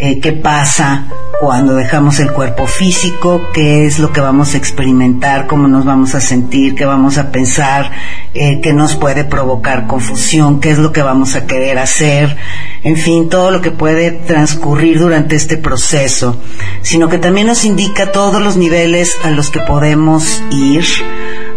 eh, 0.00 0.18
qué 0.18 0.32
pasa 0.32 1.08
cuando 1.40 1.74
dejamos 1.74 2.20
el 2.20 2.32
cuerpo 2.32 2.66
físico, 2.66 3.40
qué 3.52 3.86
es 3.86 3.98
lo 3.98 4.12
que 4.12 4.20
vamos 4.20 4.54
a 4.54 4.58
experimentar, 4.58 5.46
cómo 5.46 5.68
nos 5.68 5.84
vamos 5.84 6.14
a 6.14 6.20
sentir, 6.20 6.74
qué 6.74 6.84
vamos 6.84 7.18
a 7.18 7.30
pensar, 7.30 7.90
eh, 8.34 8.60
qué 8.62 8.72
nos 8.72 8.96
puede 8.96 9.24
provocar 9.24 9.86
confusión, 9.86 10.60
qué 10.60 10.70
es 10.70 10.78
lo 10.78 10.92
que 10.92 11.02
vamos 11.02 11.36
a 11.36 11.46
querer 11.46 11.78
hacer, 11.78 12.36
en 12.82 12.96
fin, 12.96 13.28
todo 13.28 13.50
lo 13.50 13.60
que 13.60 13.70
puede 13.70 14.10
transcurrir 14.10 14.98
durante 14.98 15.36
este 15.36 15.56
proceso, 15.56 16.36
sino 16.82 17.08
que 17.08 17.18
también 17.18 17.46
nos 17.46 17.64
indica 17.64 18.12
todos 18.12 18.42
los 18.42 18.56
niveles 18.56 19.16
a 19.22 19.30
los 19.30 19.50
que 19.50 19.60
podemos 19.60 20.42
ir, 20.50 20.84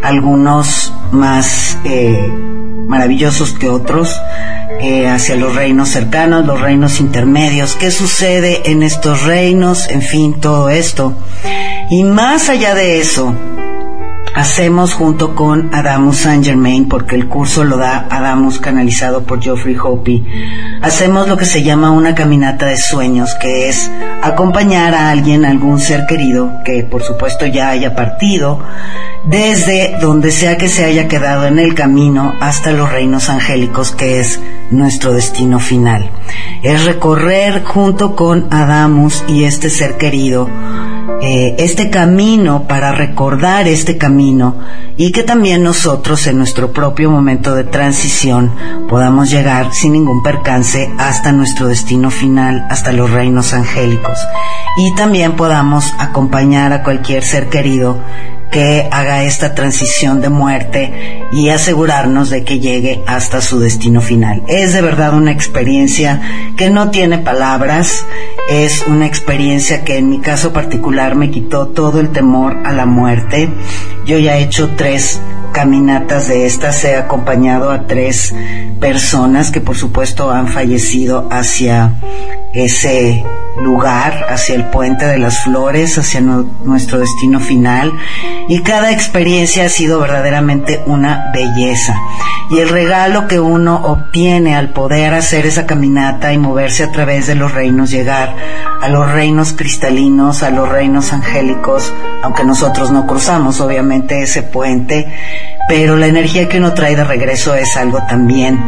algunos 0.02 0.94
más 1.12 1.78
eh, 1.86 2.32
maravillosos 2.88 3.54
que 3.54 3.70
otros, 3.70 4.20
eh, 4.80 5.08
hacia 5.08 5.36
los 5.36 5.56
reinos 5.56 5.90
cercanos, 5.90 6.46
los 6.46 6.60
reinos 6.60 7.00
intermedios, 7.00 7.76
qué 7.76 7.92
sucede 7.92 8.72
en 8.72 8.84
estos 8.84 9.24
reinos, 9.24 9.90
en 9.90 10.02
fin, 10.02 10.40
todo 10.40 10.70
esto. 10.70 11.14
Y 11.90 12.04
más 12.04 12.50
allá 12.50 12.76
de 12.76 13.00
eso, 13.00 13.36
hacemos 14.34 14.94
junto 14.94 15.36
con 15.36 15.74
Adamus 15.74 16.18
Saint 16.18 16.44
Germain, 16.44 16.88
porque 16.88 17.16
el 17.16 17.28
curso 17.28 17.64
lo 17.64 17.78
da 17.78 18.08
Adamus 18.10 18.60
canalizado 18.60 19.24
por 19.24 19.42
Geoffrey 19.42 19.78
Hopi, 19.82 20.26
hacemos 20.82 21.28
lo 21.28 21.38
que 21.38 21.46
se 21.46 21.64
llama 21.64 21.92
una 21.92 22.16
caminata 22.16 22.66
de 22.66 22.78
sueños, 22.78 23.36
que 23.36 23.70
es 23.70 23.90
acompañar 24.22 24.96
a 24.96 25.12
alguien, 25.12 25.46
a 25.46 25.50
algún 25.50 25.80
ser 25.80 26.06
querido, 26.08 26.52
que 26.66 26.84
por 26.84 27.04
supuesto 27.04 27.46
ya 27.46 27.70
haya 27.70 27.96
partido, 27.96 28.60
desde 29.26 29.98
donde 30.02 30.32
sea 30.32 30.58
que 30.58 30.68
se 30.68 30.86
haya 30.86 31.08
quedado 31.08 31.46
en 31.46 31.60
el 31.60 31.76
camino 31.76 32.34
hasta 32.40 32.72
los 32.72 32.92
reinos 32.92 33.30
angélicos, 33.30 33.92
que 33.92 34.20
es 34.20 34.40
nuestro 34.70 35.14
destino 35.14 35.60
final. 35.60 36.10
Es 36.62 36.86
recorrer 36.86 37.64
junto 37.64 38.16
con 38.16 38.48
Adamus 38.52 39.24
y 39.28 39.46
este 39.46 39.70
ser 39.70 39.98
querido 39.98 40.50
eh, 41.22 41.56
este 41.60 41.90
camino 41.90 42.68
para 42.68 42.92
recordar 42.92 43.68
este 43.68 43.98
camino 43.98 44.58
y 44.98 45.12
que 45.12 45.24
también 45.24 45.64
nosotros 45.64 46.28
en 46.28 46.38
nuestro 46.38 46.74
propio 46.74 47.10
momento 47.10 47.56
de 47.56 47.64
transición 47.64 48.52
podamos 48.90 49.30
llegar 49.30 49.74
sin 49.74 49.94
ningún 49.94 50.22
percance 50.22 50.92
hasta 50.98 51.32
nuestro 51.32 51.68
destino 51.68 52.12
final, 52.12 52.68
hasta 52.70 52.92
los 52.92 53.10
reinos 53.10 53.54
angélicos 53.54 54.18
y 54.78 54.94
también 54.96 55.34
podamos 55.34 55.94
acompañar 55.98 56.74
a 56.74 56.84
cualquier 56.84 57.24
ser 57.24 57.48
querido 57.48 57.98
que 58.54 58.88
haga 58.91 59.24
esta 59.24 59.56
transición 59.56 60.22
de 60.22 60.30
muerte 60.30 61.24
y 61.32 61.49
asegurarnos 61.49 62.30
de 62.30 62.43
que 62.43 62.60
llegue 62.60 63.01
hasta 63.08 63.41
su 63.41 63.60
destino 63.60 63.99
final. 63.99 64.43
Es 64.47 64.74
de 64.74 64.82
verdad 64.84 65.16
una 65.16 65.32
experiencia 65.32 66.22
que 66.56 66.70
no 66.70 66.91
tiene 66.91 67.18
palabras, 67.18 68.06
es 68.51 68.86
una 68.88 69.08
experiencia 69.08 69.84
que 69.84 69.97
en 69.97 70.10
mi 70.10 70.20
caso 70.20 70.54
particular 70.54 71.16
me 71.16 71.32
quitó 71.32 71.70
todo 71.70 71.99
el 71.99 72.10
temor 72.10 72.60
a 72.64 72.74
la 72.74 72.86
muerte. 72.86 73.49
Yo 74.06 74.20
ya 74.20 74.38
he 74.38 74.43
hecho 74.43 74.76
tres 74.78 75.20
caminatas 75.51 76.28
de 76.28 76.45
estas, 76.45 76.84
he 76.84 76.95
acompañado 76.95 77.72
a 77.72 77.88
tres 77.88 78.36
personas 78.80 79.49
que 79.49 79.62
por 79.62 79.76
supuesto 79.76 80.30
han 80.30 80.47
fallecido 80.47 81.28
hacia 81.32 81.93
ese 82.54 83.24
lugar, 83.58 84.28
hacia 84.30 84.56
el 84.56 84.66
puente 84.66 85.06
de 85.06 85.18
las 85.18 85.39
flores, 85.39 85.97
hacia 85.97 86.22
nuestro 86.22 86.99
destino 86.99 87.39
final. 87.39 87.93
Y 88.47 88.62
cada 88.62 88.91
experiencia 88.91 89.66
ha 89.66 89.70
sido 89.70 89.99
verdaderamente 89.99 90.84
una 90.86 91.32
belleza. 91.34 91.99
Y 92.49 92.60
el 92.60 92.70
regalo 92.70 93.28
que 93.28 93.39
uno 93.39 93.82
obtiene 93.84 94.56
al 94.56 94.70
poder 94.70 95.14
hacer 95.14 95.45
esa 95.45 95.66
caminata 95.66 96.34
y 96.34 96.38
moverse 96.38 96.84
a 96.84 96.91
través 96.91 97.26
de 97.28 97.36
los 97.36 97.54
reinos, 97.54 97.89
llegar 97.89 98.36
a 98.82 98.89
los 98.89 99.12
reinos 99.12 99.54
cristalinos, 99.54 100.43
a 100.43 100.51
los 100.51 100.70
reinos 100.70 101.14
angélicos, 101.14 101.91
aunque 102.22 102.43
nosotros 102.43 102.91
no 102.91 103.08
cruzamos 103.08 103.62
obviamente 103.62 104.22
ese 104.22 104.43
puente, 104.43 105.12
pero 105.68 105.95
la 105.95 106.08
energía 106.08 106.49
que 106.49 106.58
uno 106.58 106.74
trae 106.74 106.95
de 106.95 107.04
regreso 107.04 107.56
es 107.56 107.76
algo 107.78 107.99
también 108.08 108.60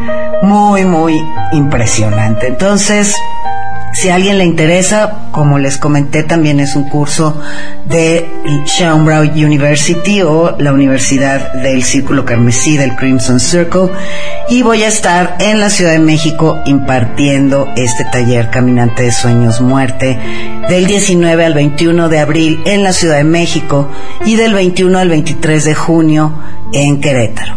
muy, 0.41 0.85
muy 0.85 1.21
impresionante. 1.51 2.47
Entonces, 2.47 3.15
si 3.95 4.09
a 4.09 4.15
alguien 4.15 4.37
le 4.37 4.43
interesa, 4.43 5.29
como 5.31 5.57
les 5.57 5.77
comenté, 5.77 6.23
también 6.23 6.59
es 6.59 6.75
un 6.75 6.89
curso 6.89 7.41
de 7.85 8.29
Brown 9.05 9.29
University 9.29 10.21
o 10.21 10.55
la 10.59 10.73
Universidad 10.73 11.53
del 11.53 11.81
Círculo 11.81 12.25
Carmesí 12.25 12.75
del 12.75 12.95
Crimson 12.97 13.39
Circle. 13.39 13.91
Y 14.49 14.63
voy 14.63 14.83
a 14.83 14.89
estar 14.89 15.37
en 15.39 15.61
la 15.61 15.69
Ciudad 15.69 15.93
de 15.93 15.99
México 15.99 16.59
impartiendo 16.65 17.69
este 17.77 18.03
taller 18.03 18.49
Caminante 18.49 19.03
de 19.03 19.11
Sueños 19.11 19.61
Muerte 19.61 20.19
del 20.67 20.87
19 20.87 21.45
al 21.45 21.53
21 21.53 22.09
de 22.09 22.19
abril 22.19 22.61
en 22.65 22.83
la 22.83 22.91
Ciudad 22.91 23.15
de 23.15 23.23
México 23.23 23.89
y 24.25 24.35
del 24.35 24.53
21 24.53 24.99
al 24.99 25.07
23 25.07 25.63
de 25.63 25.73
junio 25.73 26.33
en 26.71 27.01
Querétaro. 27.01 27.55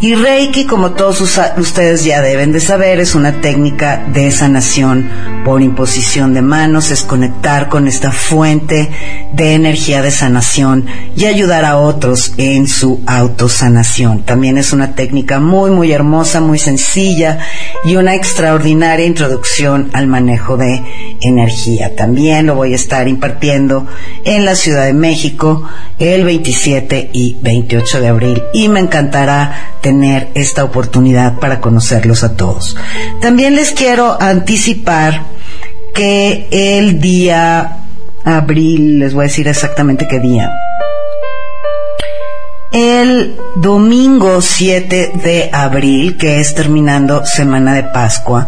Y 0.00 0.14
Reiki, 0.14 0.64
como 0.64 0.92
todos 0.92 1.20
ustedes 1.20 2.04
ya 2.04 2.22
deben 2.22 2.52
de 2.52 2.60
saber, 2.60 3.00
es 3.00 3.14
una 3.14 3.42
técnica 3.42 4.02
de 4.12 4.30
sanación 4.30 5.10
por 5.44 5.60
imposición 5.60 6.32
de 6.32 6.40
manos, 6.40 6.90
es 6.90 7.02
conectar 7.02 7.68
con 7.68 7.86
esta 7.86 8.10
fuente 8.10 8.90
de 9.34 9.54
energía 9.54 10.00
de 10.00 10.10
sanación 10.10 10.86
y 11.16 11.26
ayudar 11.26 11.66
a 11.66 11.76
otros 11.76 12.32
en 12.38 12.66
su 12.66 13.02
autosanación. 13.06 14.22
También 14.22 14.56
es 14.56 14.72
una 14.72 14.94
técnica 14.94 15.38
muy, 15.38 15.70
muy 15.70 15.92
hermosa, 15.92 16.40
muy 16.40 16.58
sencilla 16.58 17.38
y 17.84 17.96
una 17.96 18.14
extraordinaria 18.14 19.04
introducción 19.04 19.90
al 19.92 20.06
manejo 20.06 20.56
de 20.56 20.82
energía. 21.20 21.94
También 21.94 22.46
lo 22.46 22.54
voy 22.54 22.72
a 22.72 22.76
estar 22.76 23.06
impartiendo 23.06 23.86
en 24.24 24.46
la 24.46 24.54
Ciudad 24.54 24.86
de 24.86 24.94
México 24.94 25.68
el 25.98 26.24
27 26.24 27.10
y 27.12 27.36
28 27.42 28.00
de 28.00 28.08
abril 28.08 28.42
y 28.52 28.68
me 28.68 28.80
encantará 28.80 29.72
tener 29.80 30.28
esta 30.34 30.64
oportunidad 30.64 31.38
para 31.38 31.60
conocerlos 31.60 32.24
a 32.24 32.36
todos. 32.36 32.76
También 33.20 33.56
les 33.56 33.72
quiero 33.72 34.20
anticipar 34.20 35.22
que 35.94 36.48
el 36.50 37.00
día 37.00 37.76
abril, 38.24 38.98
les 38.98 39.14
voy 39.14 39.24
a 39.24 39.28
decir 39.28 39.48
exactamente 39.48 40.06
qué 40.08 40.20
día, 40.20 40.50
el 42.72 43.36
domingo 43.56 44.40
7 44.40 45.12
de 45.24 45.50
abril, 45.52 46.16
que 46.16 46.38
es 46.38 46.54
terminando 46.54 47.26
Semana 47.26 47.74
de 47.74 47.82
Pascua, 47.82 48.46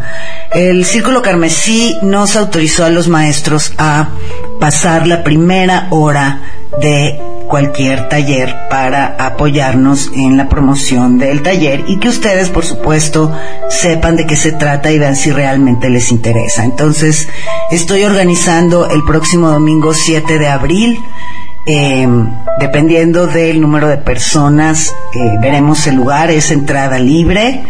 el 0.52 0.84
Círculo 0.84 1.22
Carmesí 1.22 1.96
nos 2.02 2.36
autorizó 2.36 2.84
a 2.84 2.90
los 2.90 3.08
maestros 3.08 3.72
a 3.78 4.10
pasar 4.60 5.08
la 5.08 5.24
primera 5.24 5.88
hora 5.90 6.40
de 6.80 7.20
cualquier 7.52 8.08
taller 8.08 8.56
para 8.70 9.14
apoyarnos 9.18 10.10
en 10.14 10.38
la 10.38 10.48
promoción 10.48 11.18
del 11.18 11.42
taller 11.42 11.84
y 11.86 11.98
que 11.98 12.08
ustedes, 12.08 12.48
por 12.48 12.64
supuesto, 12.64 13.30
sepan 13.68 14.16
de 14.16 14.26
qué 14.26 14.36
se 14.36 14.52
trata 14.52 14.90
y 14.90 14.98
vean 14.98 15.16
si 15.16 15.32
realmente 15.32 15.90
les 15.90 16.10
interesa. 16.12 16.64
Entonces, 16.64 17.28
estoy 17.70 18.04
organizando 18.04 18.88
el 18.88 19.04
próximo 19.04 19.50
domingo 19.50 19.92
7 19.92 20.38
de 20.38 20.48
abril. 20.48 20.98
Eh, 21.66 22.08
dependiendo 22.58 23.26
del 23.26 23.60
número 23.60 23.86
de 23.86 23.98
personas, 23.98 24.94
eh, 25.12 25.18
veremos 25.42 25.86
el 25.86 25.96
lugar, 25.96 26.30
es 26.30 26.50
entrada 26.52 26.98
libre. 26.98 27.64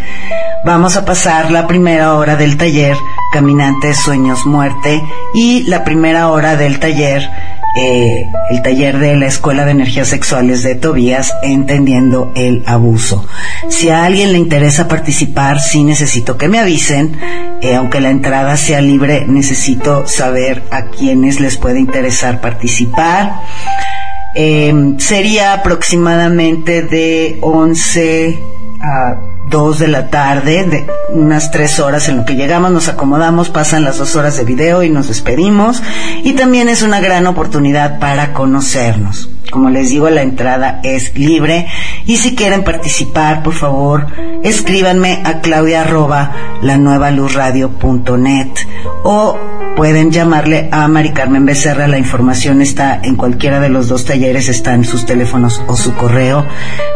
Vamos 0.64 0.96
a 0.96 1.04
pasar 1.04 1.50
la 1.50 1.66
primera 1.66 2.14
hora 2.14 2.36
del 2.36 2.56
taller 2.56 2.96
Caminantes 3.32 3.98
Sueños 3.98 4.46
Muerte 4.46 5.02
y 5.34 5.64
la 5.64 5.82
primera 5.82 6.28
hora 6.28 6.54
del 6.54 6.78
taller 6.78 7.28
eh, 7.76 8.26
el 8.50 8.62
taller 8.62 8.98
de 8.98 9.16
la 9.16 9.26
Escuela 9.26 9.64
de 9.64 9.70
Energías 9.70 10.08
Sexuales 10.08 10.62
de 10.62 10.74
Tobías, 10.74 11.32
Entendiendo 11.42 12.32
el 12.34 12.62
Abuso. 12.66 13.26
Si 13.68 13.88
a 13.88 14.04
alguien 14.04 14.32
le 14.32 14.38
interesa 14.38 14.88
participar, 14.88 15.60
sí 15.60 15.82
necesito 15.84 16.36
que 16.36 16.48
me 16.48 16.58
avisen, 16.58 17.16
eh, 17.62 17.74
aunque 17.74 18.00
la 18.00 18.10
entrada 18.10 18.56
sea 18.56 18.80
libre, 18.80 19.24
necesito 19.26 20.06
saber 20.06 20.62
a 20.70 20.86
quienes 20.86 21.40
les 21.40 21.56
puede 21.56 21.80
interesar 21.80 22.40
participar. 22.40 23.40
Eh, 24.34 24.94
sería 24.98 25.54
aproximadamente 25.54 26.82
de 26.82 27.38
11 27.42 28.38
a 28.80 29.31
2 29.52 29.78
de 29.78 29.88
la 29.88 30.08
tarde, 30.08 30.64
de 30.64 30.86
unas 31.10 31.50
3 31.50 31.78
horas 31.80 32.08
en 32.08 32.16
lo 32.16 32.24
que 32.24 32.34
llegamos, 32.34 32.72
nos 32.72 32.88
acomodamos, 32.88 33.50
pasan 33.50 33.84
las 33.84 33.98
2 33.98 34.16
horas 34.16 34.36
de 34.38 34.44
video 34.44 34.82
y 34.82 34.88
nos 34.88 35.08
despedimos. 35.08 35.82
Y 36.24 36.32
también 36.32 36.70
es 36.70 36.82
una 36.82 37.00
gran 37.00 37.26
oportunidad 37.26 38.00
para 38.00 38.32
conocernos. 38.32 39.28
Como 39.50 39.68
les 39.70 39.90
digo, 39.90 40.08
la 40.08 40.22
entrada 40.22 40.80
es 40.82 41.16
libre 41.16 41.66
y 42.06 42.16
si 42.16 42.34
quieren 42.34 42.64
participar, 42.64 43.42
por 43.42 43.54
favor, 43.54 44.06
escríbanme 44.42 45.20
a 45.24 45.40
claudia 45.40 45.82
arroba 45.82 46.32
la 46.62 46.78
nueva 46.78 47.10
luz 47.10 47.36
net 48.18 48.48
o 49.04 49.38
pueden 49.76 50.10
llamarle 50.10 50.68
a 50.70 50.86
Mari 50.88 51.10
Carmen 51.10 51.46
Becerra. 51.46 51.86
La 51.88 51.98
información 51.98 52.60
está 52.60 53.00
en 53.02 53.16
cualquiera 53.16 53.60
de 53.60 53.68
los 53.68 53.88
dos 53.88 54.04
talleres, 54.04 54.48
está 54.48 54.74
en 54.74 54.84
sus 54.84 55.06
teléfonos 55.06 55.62
o 55.66 55.76
su 55.76 55.94
correo. 55.94 56.46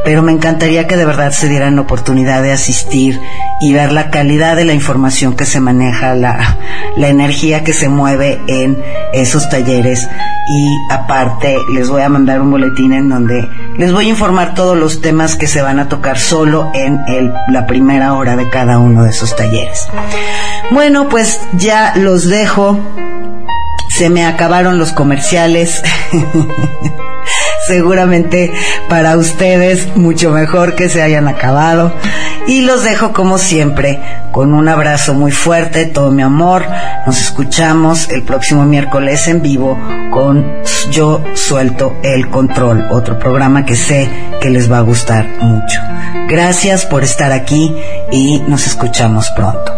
Pero 0.05 0.23
me 0.23 0.33
encantaría 0.33 0.87
que 0.87 0.97
de 0.97 1.05
verdad 1.05 1.33
se 1.33 1.49
dieran 1.49 1.77
la 1.77 1.83
oportunidad 1.83 2.43
de 2.43 2.53
asistir 2.53 3.21
y 3.61 3.73
ver 3.73 3.93
la 3.93 4.11
calidad 4.11 4.57
de 4.57 4.65
la 4.65 4.75
información 4.75 5.35
que 5.35 5.47
se 5.47 5.61
maneja, 5.61 6.15
la, 6.15 6.59
la 6.97 7.09
energía 7.09 7.65
que 7.65 7.73
se 7.73 7.89
mueve 7.89 8.41
en 8.47 8.79
esos 9.13 9.49
talleres. 9.49 10.09
Y 10.49 10.93
aparte, 10.93 11.57
les 11.75 11.89
voy 11.89 12.03
a 12.03 12.09
mandar 12.09 12.36
un 12.41 12.51
boletín 12.51 12.93
en 12.93 13.09
donde 13.09 13.49
les 13.77 13.93
voy 13.93 14.07
a 14.07 14.11
informar 14.11 14.55
todos 14.55 14.77
los 14.77 15.01
temas 15.01 15.37
que 15.37 15.47
se 15.47 15.63
van 15.63 15.79
a 15.79 15.89
tocar 15.89 16.19
solo 16.19 16.71
en 16.75 17.01
la 17.49 17.67
primera 17.67 18.15
hora 18.15 18.37
de 18.37 18.49
cada 18.49 18.79
uno 18.79 19.05
de 19.05 19.11
esos 19.11 19.35
talleres. 19.37 19.89
Bueno, 20.71 21.09
pues 21.09 21.41
ya 21.53 21.95
los 21.97 22.29
dejo. 22.29 22.79
Se 23.89 24.11
me 24.11 24.27
acabaron 24.27 24.79
los 24.79 24.93
comerciales. 24.93 25.83
Seguramente 27.67 28.53
para 28.89 29.17
ustedes 29.17 29.97
mucho 29.97 30.31
mejor 30.31 30.75
que 30.75 30.89
se 30.89 31.03
hayan 31.03 31.29
acabado. 31.29 31.93
Y 32.47 32.61
los 32.61 32.85
dejo 32.85 33.13
como 33.13 33.39
siempre 33.39 34.01
con 34.31 34.55
un 34.55 34.69
abrazo 34.69 35.15
muy 35.15 35.33
fuerte, 35.33 35.87
todo 35.87 36.13
mi 36.13 36.23
amor. 36.23 36.65
Nos 37.07 37.21
escuchamos 37.21 38.09
el 38.11 38.23
próximo 38.23 38.65
miércoles 38.65 39.27
en 39.27 39.43
vivo 39.43 39.77
con 40.13 40.63
Yo 40.91 41.25
Suelto 41.35 41.97
el 42.03 42.31
Control, 42.31 42.87
otro 42.91 43.19
programa 43.19 43.65
que 43.65 43.75
sé 43.75 44.09
que 44.41 44.51
les 44.51 44.71
va 44.71 44.79
a 44.79 44.83
gustar 44.83 45.27
mucho. 45.41 45.81
Gracias 46.29 46.87
por 46.87 47.03
estar 47.03 47.33
aquí 47.33 47.75
y 48.13 48.41
nos 48.47 48.67
escuchamos 48.67 49.31
pronto. 49.31 49.73